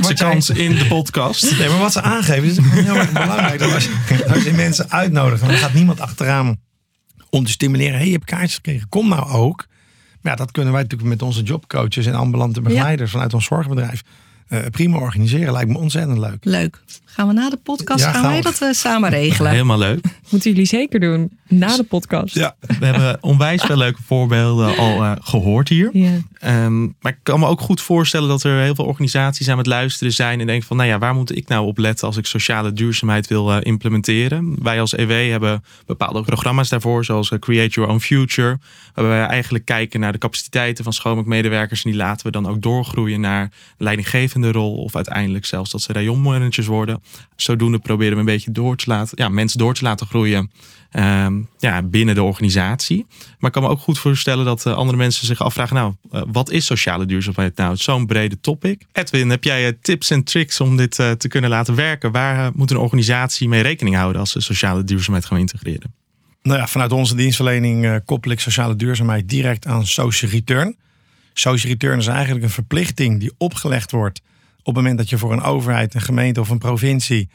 [0.00, 1.58] maar kans in de podcast.
[1.58, 3.58] Nee, maar wat ze aangeven is heel erg belangrijk.
[3.58, 6.56] Dat als, je, als je mensen uitnodigt, dan gaat niemand achteraan
[7.30, 7.96] om te stimuleren.
[7.96, 9.66] hey, je hebt kaartjes gekregen, kom nou ook.
[10.22, 14.02] Maar ja, dat kunnen wij natuurlijk met onze jobcoaches en ambulante begeleiders vanuit ons zorgbedrijf
[14.48, 15.52] eh, prima organiseren.
[15.52, 16.36] Lijkt me ontzettend leuk.
[16.44, 16.82] Leuk.
[17.04, 18.42] Gaan we na de podcast Ja, gaan gaan wij we.
[18.44, 19.50] dat eh, samen regelen?
[19.50, 20.04] Helemaal leuk.
[20.28, 21.38] Moeten jullie zeker doen.
[21.58, 22.34] Na de podcast.
[22.34, 22.54] Ja.
[22.78, 25.90] We hebben onwijs veel leuke voorbeelden al eh, gehoord hier.
[25.92, 26.18] Ja.
[26.38, 29.66] Ehm, maar ik kan me ook goed voorstellen dat er heel veel organisaties aan het
[29.66, 32.26] luisteren zijn en denken van, nou ja, waar moet ik nou op letten als ik
[32.26, 34.56] sociale duurzaamheid wil eh, implementeren?
[34.62, 38.58] Wij als EW hebben bepaalde programma's daarvoor, zoals eh, Create Your Own Future,
[38.94, 42.62] waarbij wij eigenlijk kijken naar de capaciteiten van schoonmaakmedewerkers en die laten we dan ook
[42.62, 47.02] doorgroeien naar leidinggevende rol of uiteindelijk zelfs dat ze rayonmanagers worden.
[47.36, 50.50] Zodoende proberen we een beetje door te laten, ja, mensen door te laten groeien
[50.92, 53.06] ehm, ja, binnen de organisatie.
[53.38, 56.22] Maar ik kan me ook goed voorstellen dat eh, andere mensen zich afvragen: Nou, eh,
[56.26, 57.76] wat is sociale duurzaamheid nou?
[57.76, 58.82] Zo'n brede topic.
[58.92, 62.12] Edwin, heb jij eh, tips en tricks om dit te kunnen laten werken?
[62.12, 65.94] Waar moet een organisatie mee rekening houden als ze sociale duurzaamheid gaan integreren?
[66.42, 70.76] Nou ja, vanuit onze dienstverlening koppel ik sociale duurzaamheid direct aan social return.
[71.32, 74.20] Social return is eigenlijk een verplichting die opgelegd wordt
[74.58, 77.28] op het moment dat je voor een overheid, een gemeente of een provincie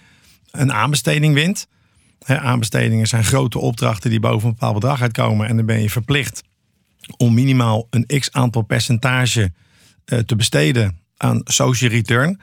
[0.51, 1.67] een aanbesteding wint.
[2.25, 6.43] Aanbestedingen zijn grote opdrachten die boven een bepaald bedrag uitkomen en dan ben je verplicht
[7.17, 9.51] om minimaal een x aantal percentage
[10.05, 12.39] eh, te besteden aan social return.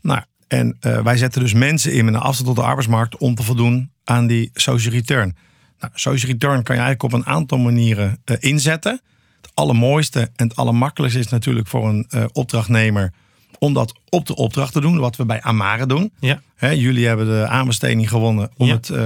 [0.00, 3.34] Nou, en eh, wij zetten dus mensen in met een afstand tot de arbeidsmarkt om
[3.34, 5.36] te voldoen aan die social return.
[5.78, 9.00] Nou, social return kan je eigenlijk op een aantal manieren eh, inzetten.
[9.40, 13.12] Het allermooiste en het allermakkelijkste is natuurlijk voor een opdrachtnemer
[13.58, 16.12] om dat op de opdracht te doen, wat we bij Amare doen.
[16.20, 16.40] Ja.
[16.72, 18.74] Jullie hebben de aanbesteding gewonnen om Ja.
[18.74, 18.98] het, eh,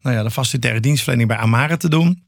[0.00, 2.22] nou ja, de facilitaire dienstverlening bij Amare te doen.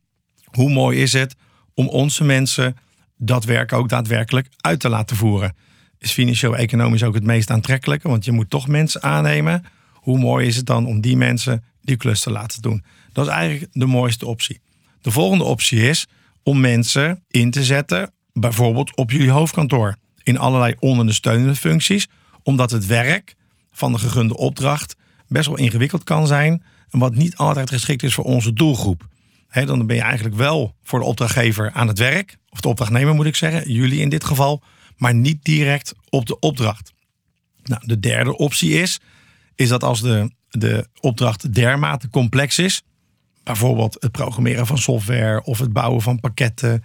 [0.44, 1.34] Hoe mooi is het
[1.74, 2.76] om onze mensen
[3.16, 5.56] dat werk ook daadwerkelijk uit te laten voeren?
[5.98, 9.64] Is financieel-economisch ook het meest aantrekkelijke, want je moet toch mensen aannemen.
[9.92, 12.84] Hoe mooi is het dan om die mensen die klus te laten doen?
[13.12, 14.60] Dat is eigenlijk de mooiste optie.
[15.00, 16.06] De volgende optie is
[16.42, 22.08] om mensen in te zetten, bijvoorbeeld op jullie hoofdkantoor, in allerlei ondersteunende functies,
[22.42, 23.34] omdat het werk
[23.72, 24.96] van de gegunde opdracht
[25.28, 29.10] best wel ingewikkeld kan zijn en wat niet altijd geschikt is voor onze doelgroep.
[29.52, 33.26] Dan ben je eigenlijk wel voor de opdrachtgever aan het werk, of de opdrachtnemer moet
[33.26, 34.62] ik zeggen, jullie in dit geval,
[34.96, 36.92] maar niet direct op de opdracht.
[37.62, 39.00] Nou, de derde optie is,
[39.54, 42.82] is dat als de, de opdracht dermate complex is,
[43.42, 46.84] bijvoorbeeld het programmeren van software of het bouwen van pakketten,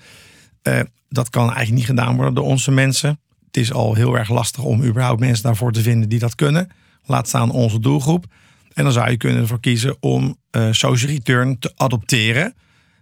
[0.61, 3.19] eh, dat kan eigenlijk niet gedaan worden door onze mensen.
[3.47, 6.69] Het is al heel erg lastig om überhaupt mensen daarvoor te vinden die dat kunnen.
[7.05, 8.25] Laat staan onze doelgroep.
[8.73, 12.53] En dan zou je kunnen ervoor kiezen om eh, social return te adopteren.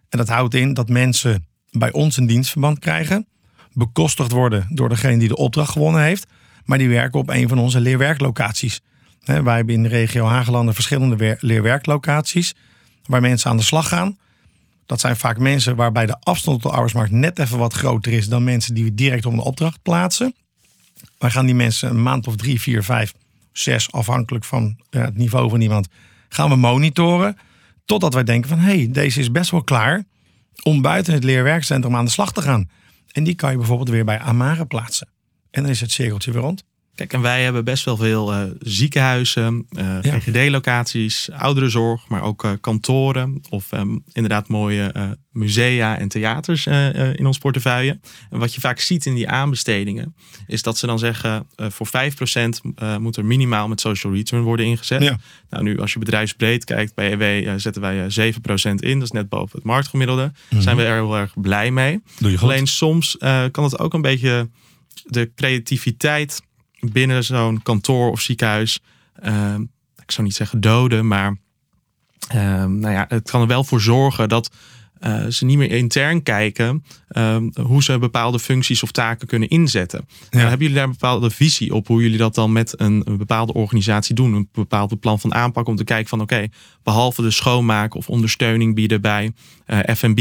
[0.09, 3.27] En dat houdt in dat mensen bij ons een dienstverband krijgen.
[3.73, 6.27] Bekostigd worden door degene die de opdracht gewonnen heeft.
[6.65, 8.81] Maar die werken op een van onze leerwerklocaties.
[9.23, 12.55] Wij hebben in de regio Hagelanden verschillende wer- leerwerklocaties.
[13.05, 14.17] Waar mensen aan de slag gaan.
[14.85, 18.29] Dat zijn vaak mensen waarbij de afstand tot de arbeidsmarkt net even wat groter is
[18.29, 20.35] dan mensen die we direct op een opdracht plaatsen.
[21.17, 23.13] Wij gaan die mensen een maand of drie, vier, vijf,
[23.51, 25.87] zes, afhankelijk van ja, het niveau van iemand,
[26.29, 27.37] gaan we monitoren.
[27.85, 30.03] Totdat wij denken van hé, hey, deze is best wel klaar
[30.63, 32.69] om buiten het leerwerkcentrum aan de slag te gaan.
[33.11, 35.07] En die kan je bijvoorbeeld weer bij Amare plaatsen.
[35.51, 36.63] En dan is het cirkeltje weer rond.
[36.95, 40.19] Kijk, en wij hebben best wel veel eh, ziekenhuizen, eh Ja.
[40.19, 46.65] GGD-locaties, ouderenzorg, maar ook eh, kantoren of ehm, inderdaad mooie musea en theaters
[47.15, 47.99] in ons portefeuille.
[48.29, 50.15] En wat je vaak ziet in die aanbestedingen,
[50.47, 54.65] is dat ze dan zeggen voor 5% eh, moet er minimaal met social return worden
[54.65, 55.03] ingezet.
[55.03, 55.17] Ja.
[55.49, 58.93] Nou, nu als je bedrijfsbreed kijkt, bij EW zetten wij eh, 7% in.
[58.93, 60.31] Dat is net boven het marktgemiddelde.
[60.49, 62.01] Daar zijn we er heel erg blij mee.
[62.19, 62.49] Doe je goed.
[62.49, 63.17] Alleen soms
[63.51, 64.49] kan het ook een beetje
[65.03, 66.41] de creativiteit
[66.91, 68.79] binnen zo'n kantoor of ziekenhuis,
[69.13, 69.55] eh,
[70.03, 71.37] ik zou niet zeggen doden, maar
[72.27, 74.49] eh, nou ja, het kan er wel voor zorgen dat
[74.99, 80.05] eh, ze niet meer intern kijken eh, hoe ze bepaalde functies of taken kunnen inzetten.
[80.09, 80.15] Ja.
[80.29, 83.17] Nou, hebben jullie daar een bepaalde visie op hoe jullie dat dan met een, een
[83.17, 84.33] bepaalde organisatie doen?
[84.33, 86.47] Een bepaald plan van aanpak om te kijken van oké,
[86.83, 89.31] behalve de schoonmaak of ondersteuning bieden bij
[89.65, 90.19] eh F&B,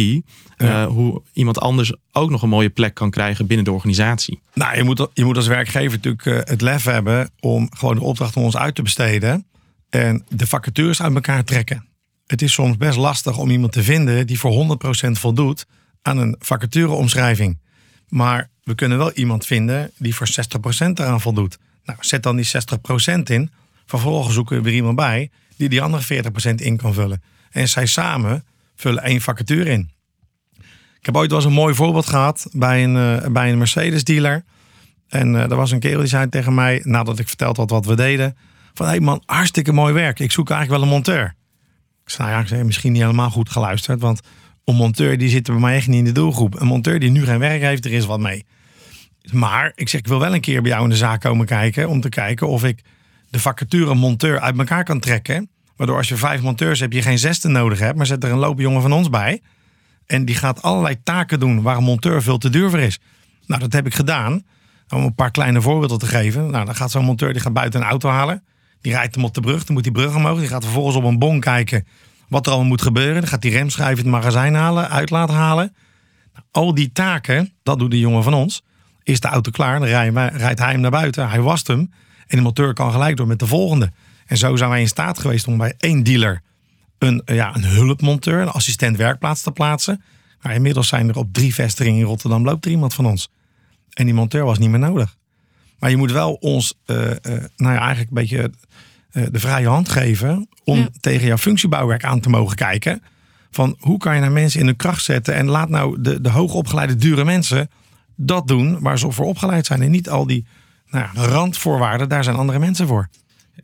[0.57, 4.41] eh, hoe iemand anders ook nog een mooie plek kan krijgen binnen de organisatie.
[4.55, 8.03] Nou, je moet, je moet als werkgever natuurlijk eh, het lef hebben om gewoon de
[8.03, 9.47] opdracht om ons uit te besteden.
[9.91, 11.85] En de vacatures uit elkaar trekken.
[12.27, 15.67] Het is soms best lastig om iemand te vinden die voor 100% voldoet
[16.03, 17.59] aan een vacatureomschrijving.
[18.09, 20.31] Maar we kunnen wel iemand vinden die voor 60%
[20.99, 21.59] eraan voldoet.
[21.85, 23.51] Nou, zet dan die 60% in.
[23.87, 27.23] Vervolgens zoeken we weer iemand bij die die andere 40% in kan vullen.
[27.51, 28.45] En zij samen
[28.77, 29.91] vullen één vacature in.
[30.99, 34.05] Ik heb ooit wel eens een mooi voorbeeld gehad bij een, eh, bij een Mercedes
[34.05, 34.45] dealer.
[35.09, 37.87] En eh er was een kerel die zei tegen mij, nadat ik verteld had wat
[37.87, 38.37] we deden,
[38.75, 40.21] van hé hey man, hartstikke mooi werk.
[40.21, 41.35] Ik zoek eigenlijk wel een monteur.
[42.19, 44.21] Nou ja, ik zei, misschien niet helemaal goed geluisterd, want
[44.65, 46.61] een monteur die zit bij mij echt niet in de doelgroep.
[46.61, 48.45] Een monteur die nu geen werk heeft, er is wat mee.
[49.33, 51.89] Maar ik zeg, ik wil wel een keer bij jou in de zaak komen kijken.
[51.89, 52.83] Om te kijken of ik
[53.31, 55.49] de vacature monteur uit elkaar kan trekken.
[55.77, 57.97] Waardoor als je vijf monteurs hebt, je geen zesde nodig hebt.
[57.97, 59.43] Maar zet er een loopjongen van ons bij.
[60.07, 62.99] En die gaat allerlei taken doen waar een monteur veel te duur voor is.
[63.47, 64.45] Nou, dat heb ik gedaan.
[64.89, 66.51] Om een paar kleine voorbeelden te geven.
[66.51, 68.43] Nou, dan gaat zo'n monteur die gaat buiten een auto halen.
[68.85, 69.65] Die rijdt hem op de brug.
[69.65, 70.39] Dan moet die brug omhoog.
[70.39, 71.87] Die gaat vervolgens op een bon kijken
[72.29, 73.21] wat er allemaal moet gebeuren.
[73.21, 75.75] Dan gaat die remschijf in het magazijn halen, uit laten halen.
[76.33, 78.63] Nou, al die taken, dat doet de jongen van ons.
[79.03, 79.89] Is de auto klaar, dan
[80.29, 81.29] rijdt hij hem naar buiten.
[81.29, 81.79] Hij wast hem.
[82.27, 83.93] En de monteur kan gelijk door met de volgende.
[84.27, 86.43] En zo zijn wij in staat geweest om bij één dealer
[86.99, 90.03] een, ja, een hulpmonteur, een assistent werkplaats te plaatsen.
[90.43, 93.31] Nou, inmiddels zijn er op drie vestigingen in Rotterdam loopt er iemand van ons.
[93.93, 95.17] En die monteur was niet meer nodig.
[95.85, 97.13] Maar je moet wel ons, uh, uh,
[97.57, 98.51] nou ja, eigenlijk een beetje
[99.13, 103.03] uh, de vrije hand geven om tegen jouw functiebouwwerk aan te mogen kijken.
[103.51, 106.29] Van hoe kan je naar mensen in hun kracht zetten en laat nou de, de
[106.29, 107.71] hoogopgeleide dure mensen
[108.17, 109.83] dat doen waar ze voor opgeleid zijn.
[109.83, 110.47] En niet al die
[110.91, 113.09] nou ja, randvoorwaarden, daar zijn andere mensen voor.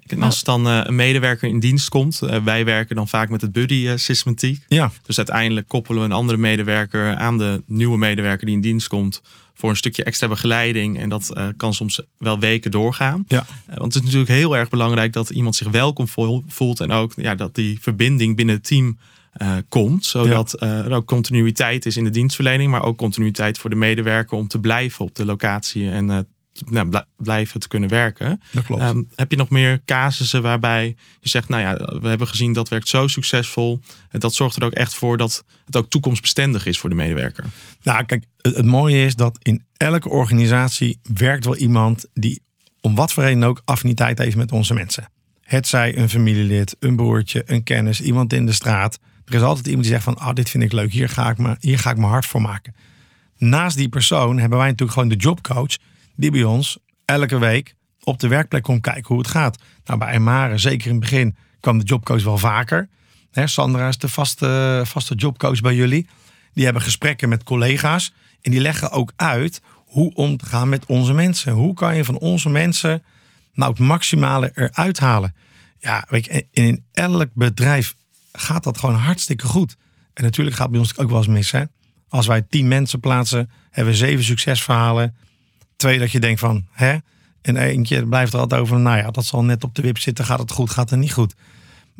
[0.06, 3.40] En als dan uh, een medewerker in dienst komt, uh, wij werken dan vaak met
[3.40, 4.64] het buddy-systematiek.
[4.68, 4.90] ja.
[5.02, 9.22] Dus uiteindelijk koppelen we een andere medewerker aan de nieuwe medewerker die in dienst komt
[9.60, 10.98] voor een stukje extra begeleiding.
[10.98, 13.24] En dat uh, kan soms wel weken doorgaan.
[13.28, 13.46] Ja.
[13.66, 16.06] want het is natuurlijk heel erg belangrijk dat iemand zich welkom
[16.46, 18.98] voelt en ook ja, dat die verbinding binnen het team
[19.68, 20.04] komt.
[20.06, 20.66] Zodat ja.
[20.66, 24.60] er ook continuïteit is in de dienstverlening, maar ook continuïteit voor de medewerker om te
[24.60, 26.26] blijven op de locatie en
[26.64, 28.40] nou, blijven te kunnen werken.
[28.52, 28.82] Dat klopt.
[28.82, 32.68] Um, heb je nog meer casussen waarbij je zegt, nou ja, we hebben gezien dat
[32.68, 33.80] werkt zo succesvol.
[34.10, 37.44] Dat zorgt er ook echt voor dat het ook toekomstbestendig is voor de medewerker.
[37.82, 42.42] Nou, kijk, het, het mooie is dat in elke organisatie werkt wel iemand die
[42.80, 45.08] om wat voor reden ook affiniteit heeft met onze mensen.
[45.40, 48.98] Het zij een familielid, een broertje, een kennis, iemand in de straat.
[49.24, 51.30] Er is altijd iemand die zegt van, ah, oh, dit vind ik leuk, hier ga
[51.30, 52.74] ik, me, hier ga ik me hard voor maken.
[53.36, 55.76] Naast die persoon hebben wij natuurlijk gewoon de jobcoach
[56.20, 59.62] die bij ons elke week op de werkplek komt kijken hoe het gaat.
[59.84, 62.88] Nou, bij Emare, zeker in het begin, kwam de jobcoach wel vaker.
[63.32, 66.08] Sandra is de vaste, vaste jobcoach bij jullie.
[66.52, 68.12] Die hebben gesprekken met collega's.
[68.40, 71.52] En die leggen ook uit hoe om te gaan met onze mensen.
[71.52, 73.02] Hoe kan je van onze mensen
[73.52, 75.34] nou het maximale eruit halen?
[75.78, 77.96] Ja, weet je, in elk bedrijf
[78.32, 79.76] gaat dat gewoon hartstikke goed.
[80.14, 81.54] En natuurlijk gaat bij ons ook wel eens mis.
[82.08, 85.16] Als wij tien mensen plaatsen, hebben we zeven succesverhalen.
[85.80, 86.96] Twee, dat je denkt van, hè?
[87.42, 90.24] En eentje blijft er altijd over, nou ja, dat zal net op de wip zitten.
[90.24, 91.34] Gaat het goed, gaat het niet goed.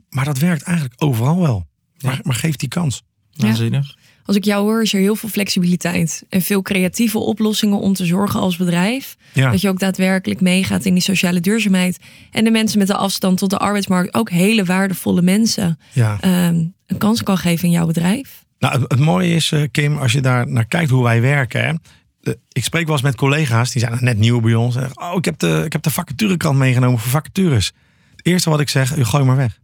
[0.08, 1.66] Maar dat werkt eigenlijk overal wel.
[2.00, 3.02] Maar, maar geef die kans.
[3.34, 3.96] Waanzinnig.
[4.24, 8.04] Als ik jou hoor, is er heel veel flexibiliteit en veel creatieve oplossingen om te
[8.06, 9.16] zorgen als bedrijf.
[9.32, 9.50] Ja.
[9.50, 11.98] Dat je ook daadwerkelijk meegaat in die sociale duurzaamheid.
[12.30, 16.16] En de mensen met de afstand tot de arbeidsmarkt, ook hele waardevolle mensen, Ja.
[16.20, 18.44] ehm, een kans kan geven in jouw bedrijf.
[18.58, 21.64] Nou, het, het mooie is, eh, Kim, als je daar naar kijkt hoe wij werken.
[21.66, 21.74] Hè,
[22.52, 24.76] ik spreek wel eens met collega's, die zijn net nieuw bij ons.
[24.76, 27.72] En oh, ik heb, de, ik heb de vacaturekrant meegenomen voor vacatures.
[28.16, 29.60] Het eerste wat ik zeg, "U, gooi maar weg.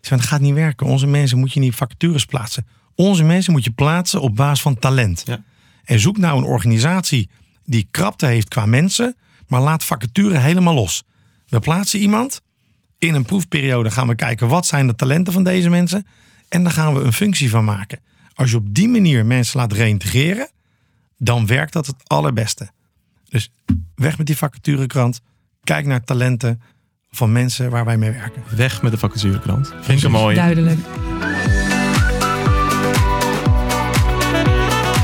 [0.00, 0.86] Ik zeg, dat gaat niet werken.
[0.86, 2.66] Onze mensen moet je niet vacatures plaatsen.
[2.94, 5.22] Onze mensen moet je plaatsen op basis van talent.
[5.26, 5.42] Ja.
[5.84, 7.30] En zoek nou een organisatie
[7.64, 9.16] die krapte heeft qua mensen,
[9.48, 11.04] maar laat vacature helemaal los.
[11.48, 12.40] We plaatsen iemand.
[12.98, 16.06] In een proefperiode gaan we kijken wat zijn de talenten van deze mensen.
[16.48, 18.00] En daar gaan we een functie van maken.
[18.34, 20.50] Als je op die manier mensen laat reïntegreren,
[21.22, 22.70] dan werkt dat het allerbeste.
[23.28, 23.50] Dus
[23.94, 25.20] weg met die vacaturekrant.
[25.64, 26.62] Kijk naar talenten
[27.10, 28.42] van mensen waar wij mee werken.
[28.56, 29.72] Weg met de vacaturekrant.
[29.80, 30.34] Vind ik een mooie.
[30.34, 30.78] Duidelijk.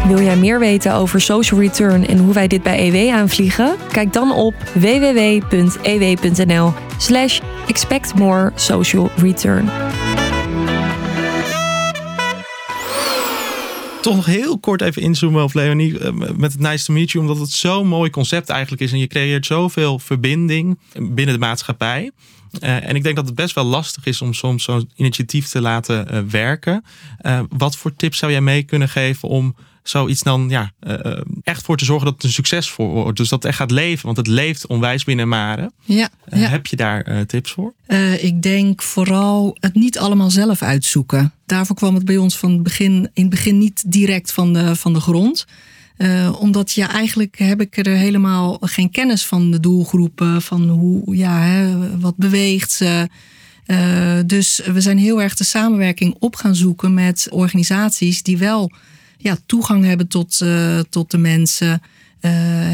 [0.07, 3.76] Wil jij meer weten over social return en hoe wij dit bij EW aanvliegen?
[3.92, 8.14] Kijk dan op www.ew.nl slash expect
[14.06, 17.24] Toch nog heel kort even inzoomen op Leonie eh, met het Nice to Meet You.
[17.24, 18.92] Omdat het zo'n mooi concept eigenlijk is.
[18.92, 22.10] En je creëert zoveel verbinding binnen de maatschappij.
[22.60, 25.60] Eh, en ik denk dat het best wel lastig is om soms zo'n initiatief te
[25.60, 26.84] laten eh, werken.
[27.48, 29.56] Wat voor tips zou jij mee kunnen geven om
[29.88, 33.16] zoiets dan ja, eh, echt voor te zorgen dat het een succes wordt?
[33.16, 34.05] Dus dat het echt gaat leven.
[34.05, 35.72] Want het leeft onwijs binnen Maren.
[35.85, 36.49] Ja, Eh, ja.
[36.49, 37.75] Heb je daar tips voor?
[38.20, 41.33] Ik denk vooral het niet allemaal zelf uitzoeken.
[41.46, 44.77] Daarvoor kwam het bij ons van het begin, in het begin niet direct van de,
[44.77, 45.46] van de grond.
[46.38, 50.42] Omdat ja, eigenlijk heb ik er helemaal geen kennis van de doelgroepen.
[50.42, 53.09] Van hoe, ja, hè, wat beweegt ze.
[54.27, 58.70] Dus we zijn heel erg de samenwerking op gaan zoeken met organisaties die wel
[59.18, 61.83] ja, toegang hebben tot, eh, tot de mensen.
[62.20, 62.31] Eh,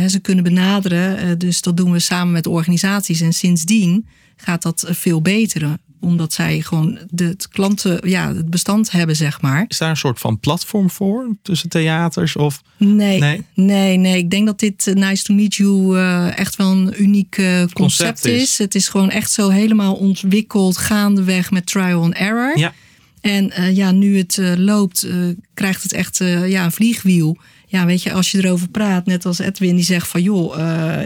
[0.06, 1.18] ze kunnen benaderen.
[1.18, 3.20] Eh, dus dat doen we samen met organisaties.
[3.20, 5.76] En sindsdien gaat dat veel beter.
[6.04, 9.64] omdat zij gewoon de het klanten, ja, het bestand hebben, zeg maar.
[9.68, 12.36] Is daar een soort van platform voor tussen theaters?
[12.36, 13.42] Of Nee, Nee?
[13.54, 15.98] nee, nee, Ik denk dat dit Nice to Meet You
[16.30, 18.42] echt wel een uniek concept, Concept is.
[18.42, 18.58] is.
[18.58, 22.58] Het is gewoon echt zo helemaal ontwikkeld, gaandeweg met trial and error.
[22.58, 22.72] Ja.
[23.22, 25.14] En eh, ja, nu het eh, loopt, eh,
[25.54, 27.36] krijgt het echt ja, een vliegwiel.
[27.66, 30.56] Ja, weet je, als je erover praat, net als Edwin, die zegt van joh,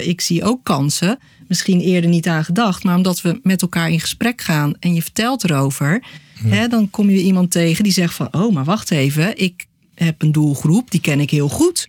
[0.00, 1.18] ik zie ook kansen.
[1.48, 5.02] Misschien eerder niet aan gedacht, maar omdat we met elkaar in gesprek gaan en je
[5.02, 6.02] vertelt erover,
[6.44, 10.22] hè, dan kom je iemand tegen die zegt van oh, maar wacht even, ik heb
[10.22, 11.88] een doelgroep, die ken ik heel goed.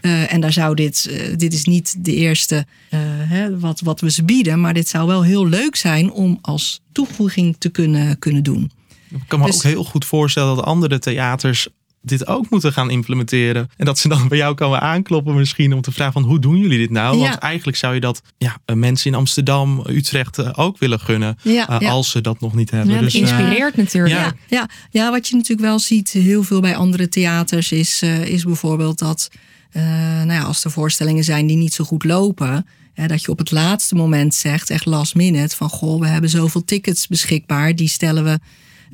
[0.00, 2.66] En daar zou dit, dit is niet de eerste
[3.28, 6.80] hè, wat, wat we ze bieden, maar dit zou wel heel leuk zijn om als
[6.92, 8.70] toevoeging te kunnen, kunnen doen.
[9.10, 11.68] Ik kan me Dus- ook heel goed voorstellen dat andere theaters
[12.02, 13.70] dit ook moeten gaan implementeren.
[13.76, 16.56] En dat ze dan bij jou komen aankloppen misschien om te vragen van hoe doen
[16.56, 17.16] jullie dit nou?
[17.16, 17.22] Ja.
[17.28, 21.38] Want eigenlijk zou je dat ja, eh, mensen in Amsterdam, Utrecht eh, ook willen gunnen.
[21.42, 21.90] Ja, eh, ja.
[21.90, 22.94] Als ze dat nog niet hebben.
[22.94, 24.34] Ja, dat dus, eh, inspireert natuurlijk.
[24.48, 24.68] ja.
[24.90, 28.98] Ja, wat je natuurlijk wel ziet heel veel bij andere theaters is, eh, is bijvoorbeeld
[28.98, 29.28] dat
[29.70, 29.82] eh,
[30.16, 33.38] nou ja, als er voorstellingen zijn die niet zo goed lopen, hè, dat je op
[33.38, 37.88] het laatste moment zegt, echt last minute, van goh, we hebben zoveel tickets beschikbaar, die
[37.88, 38.38] stellen we,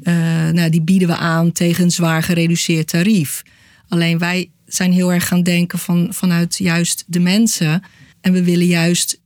[0.02, 0.14] eh,
[0.48, 3.42] nou, die bieden we aan tegen een zwaar gereduceerd tarief.
[3.88, 7.82] Alleen wij zijn heel erg gaan denken van, vanuit juist de mensen.
[8.20, 9.20] En we willen juist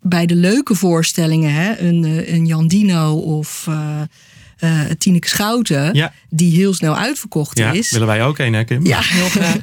[0.00, 4.02] bij de leuke voorstellingen, hè, een, eh, een Jan Dino of eh
[4.58, 6.12] eh, Tineke Schouten, Ja.
[6.30, 7.90] die heel snel uitverkocht ja, is.
[7.90, 8.86] willen wij ook een, hè Kim?
[8.86, 9.56] Ja, heel graag.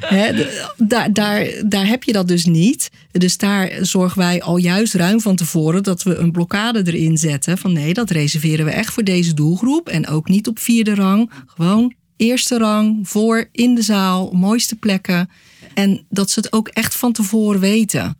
[0.00, 2.90] Hè, de- daar, daar, daar heb je dat dus niet.
[3.12, 7.58] Dus daar zorgen wij al juist ruim van tevoren dat we een blokkade erin zetten.
[7.58, 9.88] Van nee, dat reserveren we echt voor deze doelgroep.
[9.88, 11.30] En ook niet op vierde rang.
[11.46, 15.30] Gewoon eerste rang, voor, in de zaal, mooiste plekken.
[15.74, 18.16] En dat ze het ook echt van tevoren weten.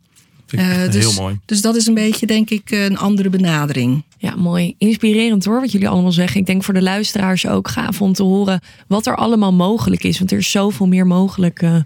[0.47, 1.39] Vind ik Eh, echt dus, heel mooi.
[1.45, 4.05] Dus dat is een beetje, denk ik, een andere benadering.
[4.21, 4.75] Ja, mooi.
[4.79, 6.41] Inspirerend hoor, wat jullie allemaal zeggen.
[6.41, 10.19] Ik denk voor de luisteraars ook gaaf om te horen wat er allemaal mogelijk is.
[10.19, 11.77] Want er is zoveel meer mogelijk eh,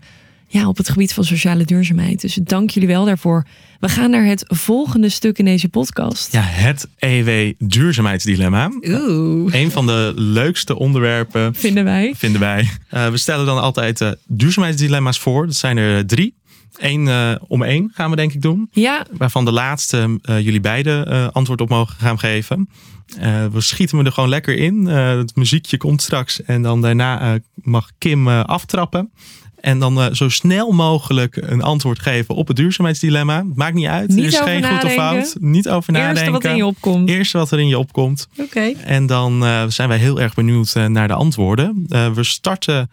[0.48, 2.20] ja, op het gebied van sociale duurzaamheid.
[2.20, 3.46] Dus dank jullie wel daarvoor.
[3.80, 6.32] We gaan naar het volgende stuk in deze podcast.
[6.32, 8.70] Ja, het EW duurzaamheidsdilemma.
[8.88, 9.54] Oeh.
[9.54, 12.12] Een van de leukste onderwerpen Vinden wij.
[12.16, 12.70] vinden wij.
[12.88, 15.46] Eh, we stellen dan altijd eh, duurzaamheidsdilemma's voor.
[15.46, 16.34] Dat zijn er drie.
[16.78, 18.68] Eén eh, om één gaan we denk ik doen.
[18.70, 22.68] Ja, Waarvan de laatste eh, jullie beiden eh, antwoord op mogen gaan geven.
[23.52, 24.87] We schieten me er gewoon lekker in.
[24.87, 26.42] Het muziekje komt straks.
[26.42, 29.12] En dan daarna mag Kim aftrappen.
[29.61, 33.44] En dan zo snel mogelijk een antwoord geven op het duurzaamheidsdilemma.
[33.54, 34.08] Maakt niet uit.
[34.08, 35.37] Niet er is geen goed of fout.
[35.40, 36.32] Niet over nadenken.
[36.32, 37.08] wat in je opkomt.
[37.08, 38.28] Eerste wat er in je opkomt.
[38.38, 38.72] Oké.
[38.85, 41.87] En dan zijn wij heel erg benieuwd naar de antwoorden.
[42.14, 42.90] We starten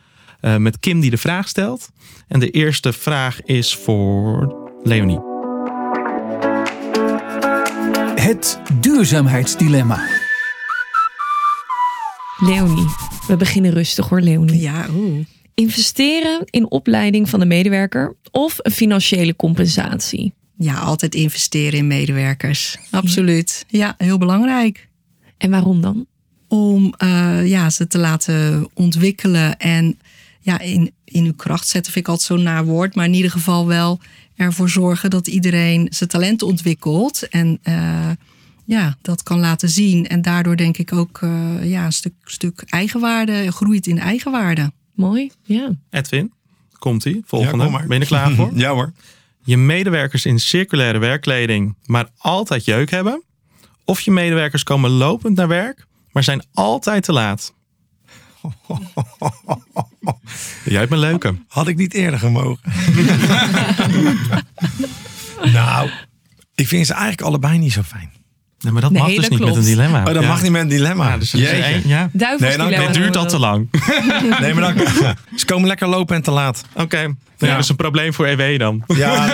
[0.58, 1.90] met Kim die de vraag stelt.
[2.30, 5.20] En de eerste vraag is voor Leonie.
[8.16, 10.08] Het duurzaamheidsdilemma.
[12.38, 12.88] Leonie,
[13.28, 14.62] we beginnen rustig hoor Leonie.
[14.62, 15.26] Ja, oeh.
[15.54, 20.34] Investeren in opleiding van de medewerker of een financiële compensatie?
[20.58, 22.78] Ja, altijd investeren in medewerkers.
[22.92, 23.66] Absoluut.
[23.68, 24.88] Ja, heel belangrijk.
[25.38, 26.06] En waarom dan?
[26.48, 30.00] Om eh, ja, ze te laten ontwikkelen en
[30.40, 32.96] ja, in, in uw kracht zetten, vind ik altijd zo'n naar woord.
[32.96, 34.00] Maar in ieder geval wel
[34.36, 37.28] ervoor zorgen dat iedereen zijn talent ontwikkelt.
[37.28, 38.10] En eh,
[38.66, 40.08] ja, dat kan laten zien.
[40.08, 44.72] En daardoor denk ik ook eh, ja, een stuk, stuk eigenwaarde, groeit in eigenwaarde.
[44.94, 45.72] Mooi, ja.
[45.90, 46.34] Edwin,
[46.78, 47.22] komt ie.
[47.26, 47.64] Volgende.
[47.64, 48.52] Ja, ben je er klaar voor?
[48.60, 48.94] Ja hoor.
[49.44, 53.24] Je medewerkers in circulaire werkkleding, maar altijd jeuk hebben.
[53.86, 57.54] Of je medewerkers komen lopend naar werk, maar zijn altijd te laat.
[60.66, 61.36] Jij hebt een leuke.
[61.48, 62.60] Had ik niet eerder gemogen.
[65.54, 65.90] nou,
[66.56, 68.12] ik vind ze eigenlijk allebei niet zo fijn.
[68.60, 70.00] Nee, maar dat Nee, mag dus dat niet met een dilemma.
[70.00, 70.28] Oh, dat Ja.
[70.28, 71.10] mag niet met een dilemma.
[71.10, 71.82] Ja, dus Jeetje.
[71.88, 72.10] ja.
[72.38, 73.68] Nee, dan- Dit duurt al te lang.
[74.42, 74.88] Nee, maar dan,
[75.36, 76.64] ze komen lekker lopen en te laat.
[76.74, 77.14] Oké, ja.
[77.38, 78.84] dat is een probleem voor EW dan.
[78.88, 79.26] Ja,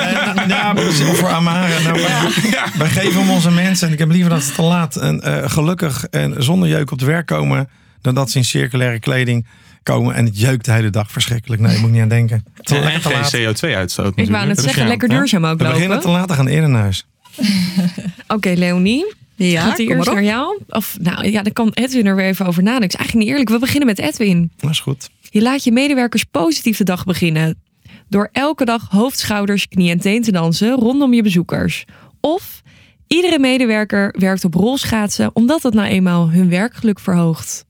[0.74, 0.88] nee.
[1.10, 1.80] Of voor Amara.
[1.80, 2.32] Nou, wij,
[2.78, 3.88] wij geven hem onze mensen.
[3.88, 7.00] En ik heb liever dat ze te laat en eh, gelukkig en zonder jeuk op
[7.00, 7.70] het werk komen.
[8.06, 9.48] Dan dat ze in circulaire kleding
[9.84, 10.16] komen.
[10.16, 11.62] En het jeukt de hele dag verschrikkelijk.
[11.62, 12.46] Nee, moet ik niet aan denken.
[12.54, 16.10] Het is En geen CO2-uitstoot Ik wou net zeggen, lekker duurzaam ook We beginnen te
[16.10, 17.06] laat, dan gaan eerder naar huis.
[18.28, 19.14] Oké, Leonie.
[19.36, 20.60] Ja, gaat die kom eerst maar naar jou?
[20.68, 22.84] Of nou ja, dan kan Edwin er weer even over nadenken.
[22.84, 23.56] Het is eigenlijk niet eerlijk.
[23.56, 24.52] We beginnen met Edwin.
[24.58, 25.10] Dat is goed.
[25.30, 27.62] Je laat je medewerkers positief de dag beginnen.
[28.10, 31.86] Door elke dag hoofd, schouders, knie en teen te dansen rondom je bezoekers.
[32.22, 32.62] Of
[33.08, 37.66] iedere medewerker werkt op rolschaatsen omdat dat nou eenmaal hun werkgeluk verhoogt.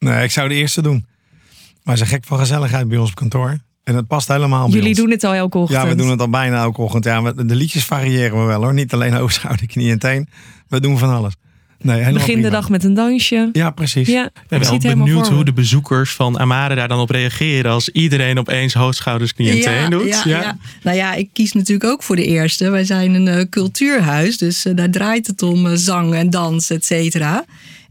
[0.00, 1.06] Nee, ik zou de eerste doen.
[1.82, 3.58] Maar ze gek van gezelligheid bij ons op kantoor.
[3.84, 4.98] En het past helemaal bij Jullie ons.
[4.98, 5.82] doen het al elke ochtend.
[5.82, 7.04] Ja, we doen het al bijna elke ochtend.
[7.04, 8.74] Ja, we- de liedjes variëren we wel hoor.
[8.74, 10.28] Niet alleen hoofd, knie en teen.
[10.68, 11.34] We doen van alles.
[11.82, 13.48] Nee, Begin de dag met een dansje.
[13.52, 14.08] Ja, precies.
[14.08, 17.88] Ja, Ik ben wel benieuwd hoe de bezoekers van Amare daar dan op reageren als
[17.88, 20.08] iedereen opeens hoofd, schouders, knie en teen doet.
[20.08, 20.56] Ja, ja.
[20.82, 22.70] Nou ja, ik kies natuurlijk ook voor de eerste.
[22.70, 26.70] Wij zijn een eh, cultuurhuis, dus eh, daar draait het om eh, zang en dans,
[26.70, 27.44] et cetera.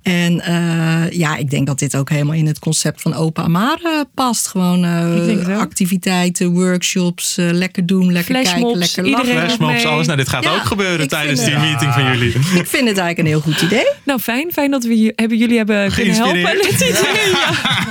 [0.09, 4.05] En eh, ja, ik denk dat dit ook helemaal in het concept van Open Amare
[4.13, 4.47] past.
[4.47, 9.27] Gewoon eh, activiteiten, workshops, eh, lekker doen, lekker kijken, Flashmobs, lekker lachen.
[9.27, 10.05] iedereen- Flashmobs, alles.
[10.05, 12.27] Nou, dit gaat Ja, ook gebeuren tijdens die het- meeting van jullie.
[12.33, 13.87] Ik vind het eigenlijk een heel goed idee.
[14.03, 14.51] Nou, fijn.
[14.51, 16.39] Fijn dat we hebben, jullie hebben kunnen helpen.
[16.39, 17.49] Idee, ja.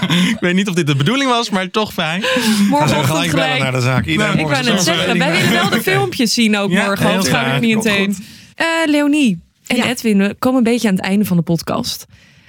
[0.31, 2.23] Ik weet niet of dit de bedoeling was, maar toch fijn.
[2.23, 3.59] Gaan ze Morgenochtend gelijk gelijk.
[3.63, 4.07] naar de zaak.
[4.07, 6.85] Iedereen Nou, Ik morgen wou net zeggen, wij willen wel de filmpjes zien ook Ja,
[6.87, 7.07] morgen.
[7.11, 8.17] Anders gaan we niet meteen.
[8.55, 9.87] Eh, Leonie en Ja.
[9.87, 12.07] Edwin, we komen een beetje aan het einde van de podcast.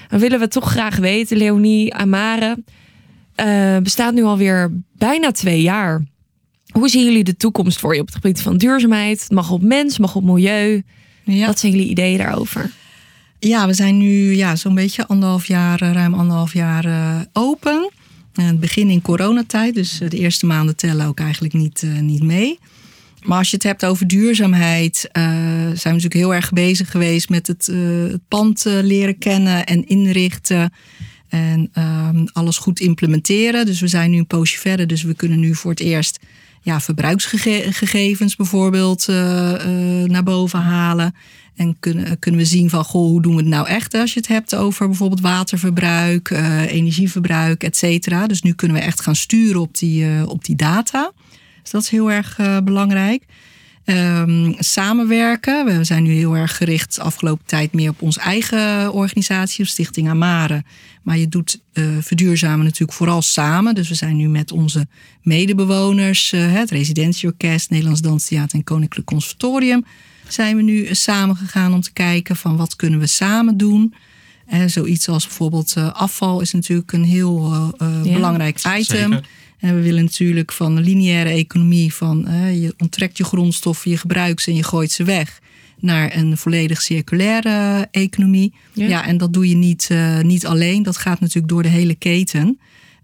[0.09, 2.63] Dan willen we toch graag weten, Leonie, Amare,
[3.35, 6.03] eh, bestaat nu alweer bijna twee jaar.
[6.71, 9.21] Hoe zien jullie de toekomst voor je op het gebied van duurzaamheid?
[9.21, 10.83] Het mag op mens, mag op milieu.
[11.23, 11.45] Ja.
[11.45, 12.71] Wat zijn jullie ideeën daarover?
[13.39, 17.89] Ja, we zijn nu ja, zo'n beetje anderhalf jaar, eh, ruim anderhalf jaar eh, open.
[18.33, 22.59] En het begin in coronatijd, dus de eerste maanden tellen ook eigenlijk niet, niet mee.
[23.29, 27.29] Maar als je het hebt over duurzaamheid, eh, zijn we natuurlijk heel erg bezig geweest
[27.29, 27.77] met het, eh,
[28.11, 30.73] het pand eh, leren kennen en inrichten.
[31.27, 33.65] En ehm, alles goed implementeren.
[33.65, 34.87] Dus we zijn nu een poosje verder.
[34.87, 36.19] Dus we kunnen nu voor het eerst
[36.61, 39.07] ja, verbruiksgegevens bijvoorbeeld
[40.05, 41.15] naar boven halen.
[41.55, 44.19] En kunnen, kunnen we zien van, goh, hoe doen we het nou echt als je
[44.19, 46.29] het hebt over bijvoorbeeld waterverbruik,
[46.67, 48.27] energieverbruik, et cetera.
[48.27, 51.11] Dus nu kunnen we echt gaan sturen op die, op die data.
[51.61, 53.23] Dus dat is heel erg eh, belangrijk.
[53.89, 55.65] Ehm, samenwerken.
[55.65, 59.69] We zijn nu heel erg gericht de afgelopen tijd meer op onze eigen organisatie, op
[59.69, 60.63] Stichting Amare.
[61.03, 63.75] Maar je doet eh, verduurzamen natuurlijk vooral samen.
[63.75, 64.87] Dus we zijn nu met onze
[65.21, 69.85] medebewoners, eh, het Residentieorkest, Nederlands Danstheater en Koninklijk Conservatorium,
[70.27, 73.93] zijn we nu samen gegaan om te kijken van wat kunnen we samen doen.
[74.45, 77.53] Eh, zoiets als bijvoorbeeld afval is natuurlijk een heel
[78.03, 78.83] Ja, belangrijk item.
[78.83, 79.21] zeker.
[79.59, 83.97] En we willen natuurlijk van de lineaire economie, van eh, je onttrekt je grondstoffen, je
[83.97, 85.39] gebruikt ze en je gooit ze weg,
[85.79, 88.53] naar een volledig circulaire economie.
[88.73, 88.87] Ja.
[88.87, 90.83] Ja, en dat doe je niet, eh, niet alleen.
[90.83, 92.59] Dat gaat natuurlijk door de hele keten.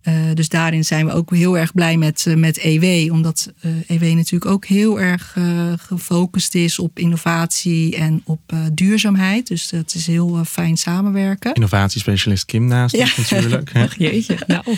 [0.05, 3.11] Eh, dus daarin zijn we ook heel erg blij met, eh, met EW.
[3.13, 5.37] Omdat eh, EW natuurlijk ook heel erg
[5.77, 9.47] gefocust is op innovatie en op eh, duurzaamheid.
[9.47, 11.53] Dus dat is heel fijn samenwerken.
[11.53, 13.01] Innovatiespecialist Kim naast Ja.
[13.03, 13.69] ons natuurlijk.
[13.73, 13.85] hè.
[13.97, 14.37] Jeetje.
[14.47, 14.63] Nou,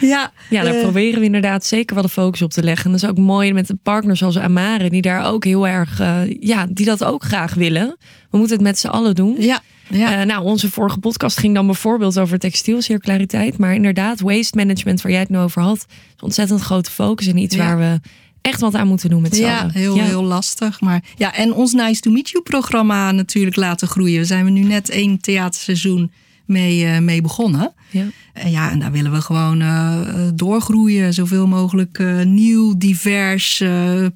[0.00, 2.84] Ja, ja, daar proberen we inderdaad zeker wel de focus op te leggen.
[2.84, 5.98] En dat is ook mooi met een partner zoals Amare, die daar ook heel erg,
[6.40, 7.96] ja, die dat ook graag willen.
[8.30, 9.36] We moeten het met z'n allen doen.
[9.38, 9.60] ja,
[9.90, 10.20] ja.
[10.20, 13.58] Eh, nou, onze vorige podcast ging dan bijvoorbeeld over textielcirculariteit.
[13.58, 15.86] Maar inderdaad, waste management, waar jij het nu over had,
[16.16, 17.64] is ontzettend grote focus en iets Ja.
[17.64, 18.00] waar we
[18.40, 19.72] echt wat aan moeten doen met z'n Ja, allen.
[19.72, 20.80] heel, heel lastig.
[20.80, 24.16] Maar ja, en ons Nice to Meet You programma natuurlijk laten groeien.
[24.16, 26.10] Daar zijn we nu net één theaterseizoen
[26.44, 27.72] mee, eh, mee begonnen.
[27.90, 28.04] Ja.
[28.32, 29.98] En ja, en daar willen we gewoon eh,
[30.34, 31.14] doorgroeien.
[31.14, 33.62] Zoveel mogelijk nieuw, divers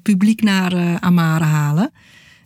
[0.01, 1.91] publiek naar Amare halen.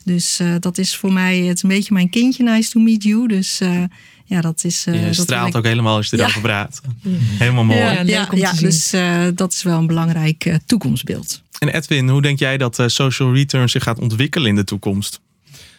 [0.07, 3.03] Dus eh, dat is voor mij het is een beetje mijn kindje, Nice to Meet
[3.03, 3.27] You.
[3.27, 3.83] Dus eh,
[4.25, 4.85] ja, dat is...
[4.85, 6.81] eh, Je dat straalt ik- ook helemaal als je erover praat.
[7.13, 7.79] Helemaal mooi.
[7.79, 8.65] Ja, leuk Ja, om ja te zien.
[8.65, 11.41] dus eh, dat is wel een belangrijk eh, toekomstbeeld.
[11.59, 15.19] En Edwin, hoe denk jij dat eh, social return zich gaat ontwikkelen in de toekomst?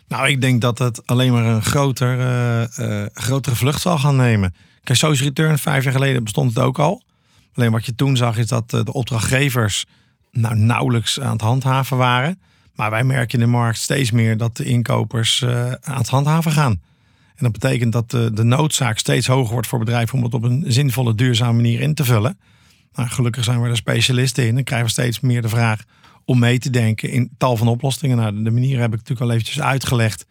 [0.08, 2.62] Nou, ik denk dat het alleen maar een groter, eh,
[3.02, 4.54] eh, grotere vlucht zal gaan nemen.
[4.84, 7.02] Kijk, Social Return, vijf jaar geleden bestond het ook al.
[7.54, 9.84] Alleen wat je toen zag is dat de opdrachtgevers
[10.32, 12.38] nou, nauwelijks aan het handhaven waren.
[12.78, 16.52] Maar wij merken in de markt steeds meer dat de inkopers eh, aan het handhaven
[16.52, 16.80] gaan.
[17.34, 20.42] En dat betekent dat de, de noodzaak steeds hoger wordt voor bedrijven om het op
[20.42, 22.38] een zinvolle, duurzame manier in te vullen.
[22.92, 25.84] Nou, gelukkig zijn we er specialisten in en krijgen we steeds meer de vraag
[26.24, 28.16] om mee te denken in tal van oplossingen.
[28.16, 30.26] Nou, de manier heb ik natuurlijk al eventjes uitgelegd.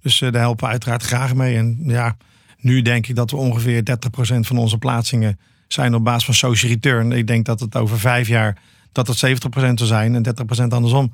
[0.00, 1.56] Dus eh, daar helpen we uiteraard graag mee.
[1.56, 2.16] En ja,
[2.58, 5.38] nu denk ik dat we ongeveer 30% van onze plaatsingen
[5.68, 7.12] zijn op basis van social return.
[7.12, 8.58] Ik denk dat het over vijf jaar
[8.92, 10.26] dat het 70% zal zijn en
[10.62, 11.12] 30% andersom.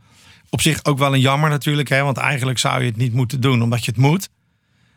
[0.55, 3.41] Op zich ook wel een jammer natuurlijk, hè, want eigenlijk zou je het niet moeten
[3.41, 4.29] doen omdat je het moet.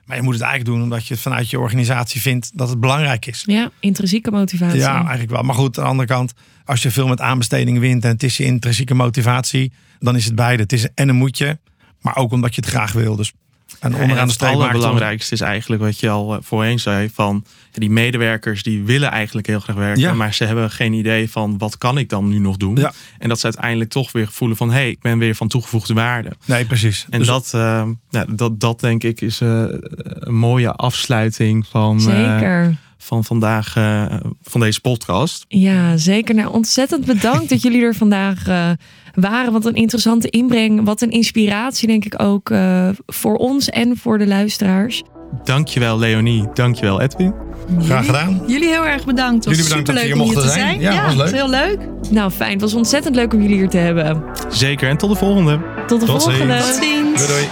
[0.05, 2.80] Maar je moet het eigenlijk doen omdat je het vanuit je organisatie vindt dat het
[2.80, 3.43] belangrijk is.
[3.45, 4.80] Ja, intrinsieke motivatie.
[4.80, 5.41] Ja, eigenlijk wel.
[5.43, 6.34] Maar goed, aan de andere kant,
[6.66, 10.36] als je veel met aanbestedingen wint en het is je intrinsieke motivatie, dan is het
[10.36, 10.64] beide.
[10.64, 11.60] Het is en een moetje,
[12.01, 13.16] maar ook omdat je het graag wil.
[13.16, 13.34] Dus
[13.80, 16.39] en En onderaan de het streep maakt het allerbelangrijkste is eigenlijk wat je al eh,
[16.41, 17.09] voorheen zei.
[17.13, 20.01] Van die medewerkers die willen eigenlijk heel graag werken.
[20.01, 20.13] Ja.
[20.13, 22.76] Maar ze hebben geen idee van wat kan ik dan nu nog doen.
[22.76, 22.91] Ja.
[23.18, 25.93] En dat ze uiteindelijk toch weer voelen van hé, hey, ik ben weer van toegevoegde
[25.93, 26.32] waarde.
[26.45, 27.05] Nee, precies.
[27.09, 29.65] En Dus- dat, eh, nou, dat, dat denk ik is eh,
[30.03, 32.78] een mooie afsluiting van, eh, Zeker.
[32.97, 34.05] Van vandaag, eh,
[34.41, 35.45] van deze podcast.
[35.47, 36.35] Ja, zeker.
[36.35, 38.69] Nou, ontzettend bedankt dat jullie er vandaag eh,
[39.13, 39.51] waren.
[39.51, 40.85] Wat een interessante inbreng.
[40.85, 45.03] Wat een inspiratie, denk ik ook, eh, voor ons en voor de luisteraars.
[45.43, 47.33] Dankjewel Leonie, dankjewel Edwin.
[47.79, 48.41] Graag gedaan.
[48.47, 49.35] Jullie heel erg bedankt.
[49.35, 50.81] Het was Jullie bedankt dat om hier te zijn.
[50.81, 50.81] zijn.
[50.81, 51.31] Ja, was leuk.
[51.33, 51.79] heel leuk.
[52.11, 52.51] Nou, fijn.
[52.51, 54.23] Het was ontzettend leuk om jullie hier te hebben.
[54.49, 55.59] Zeker en tot de volgende.
[55.87, 56.53] Tot de Tot volgende.
[56.53, 56.67] ziens.
[56.75, 57.27] Tot ziens.
[57.27, 57.47] Doei doei.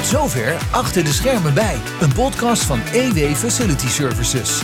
[0.00, 4.62] Tot zover Achter de Schermen bij, een podcast van EW Facility Services.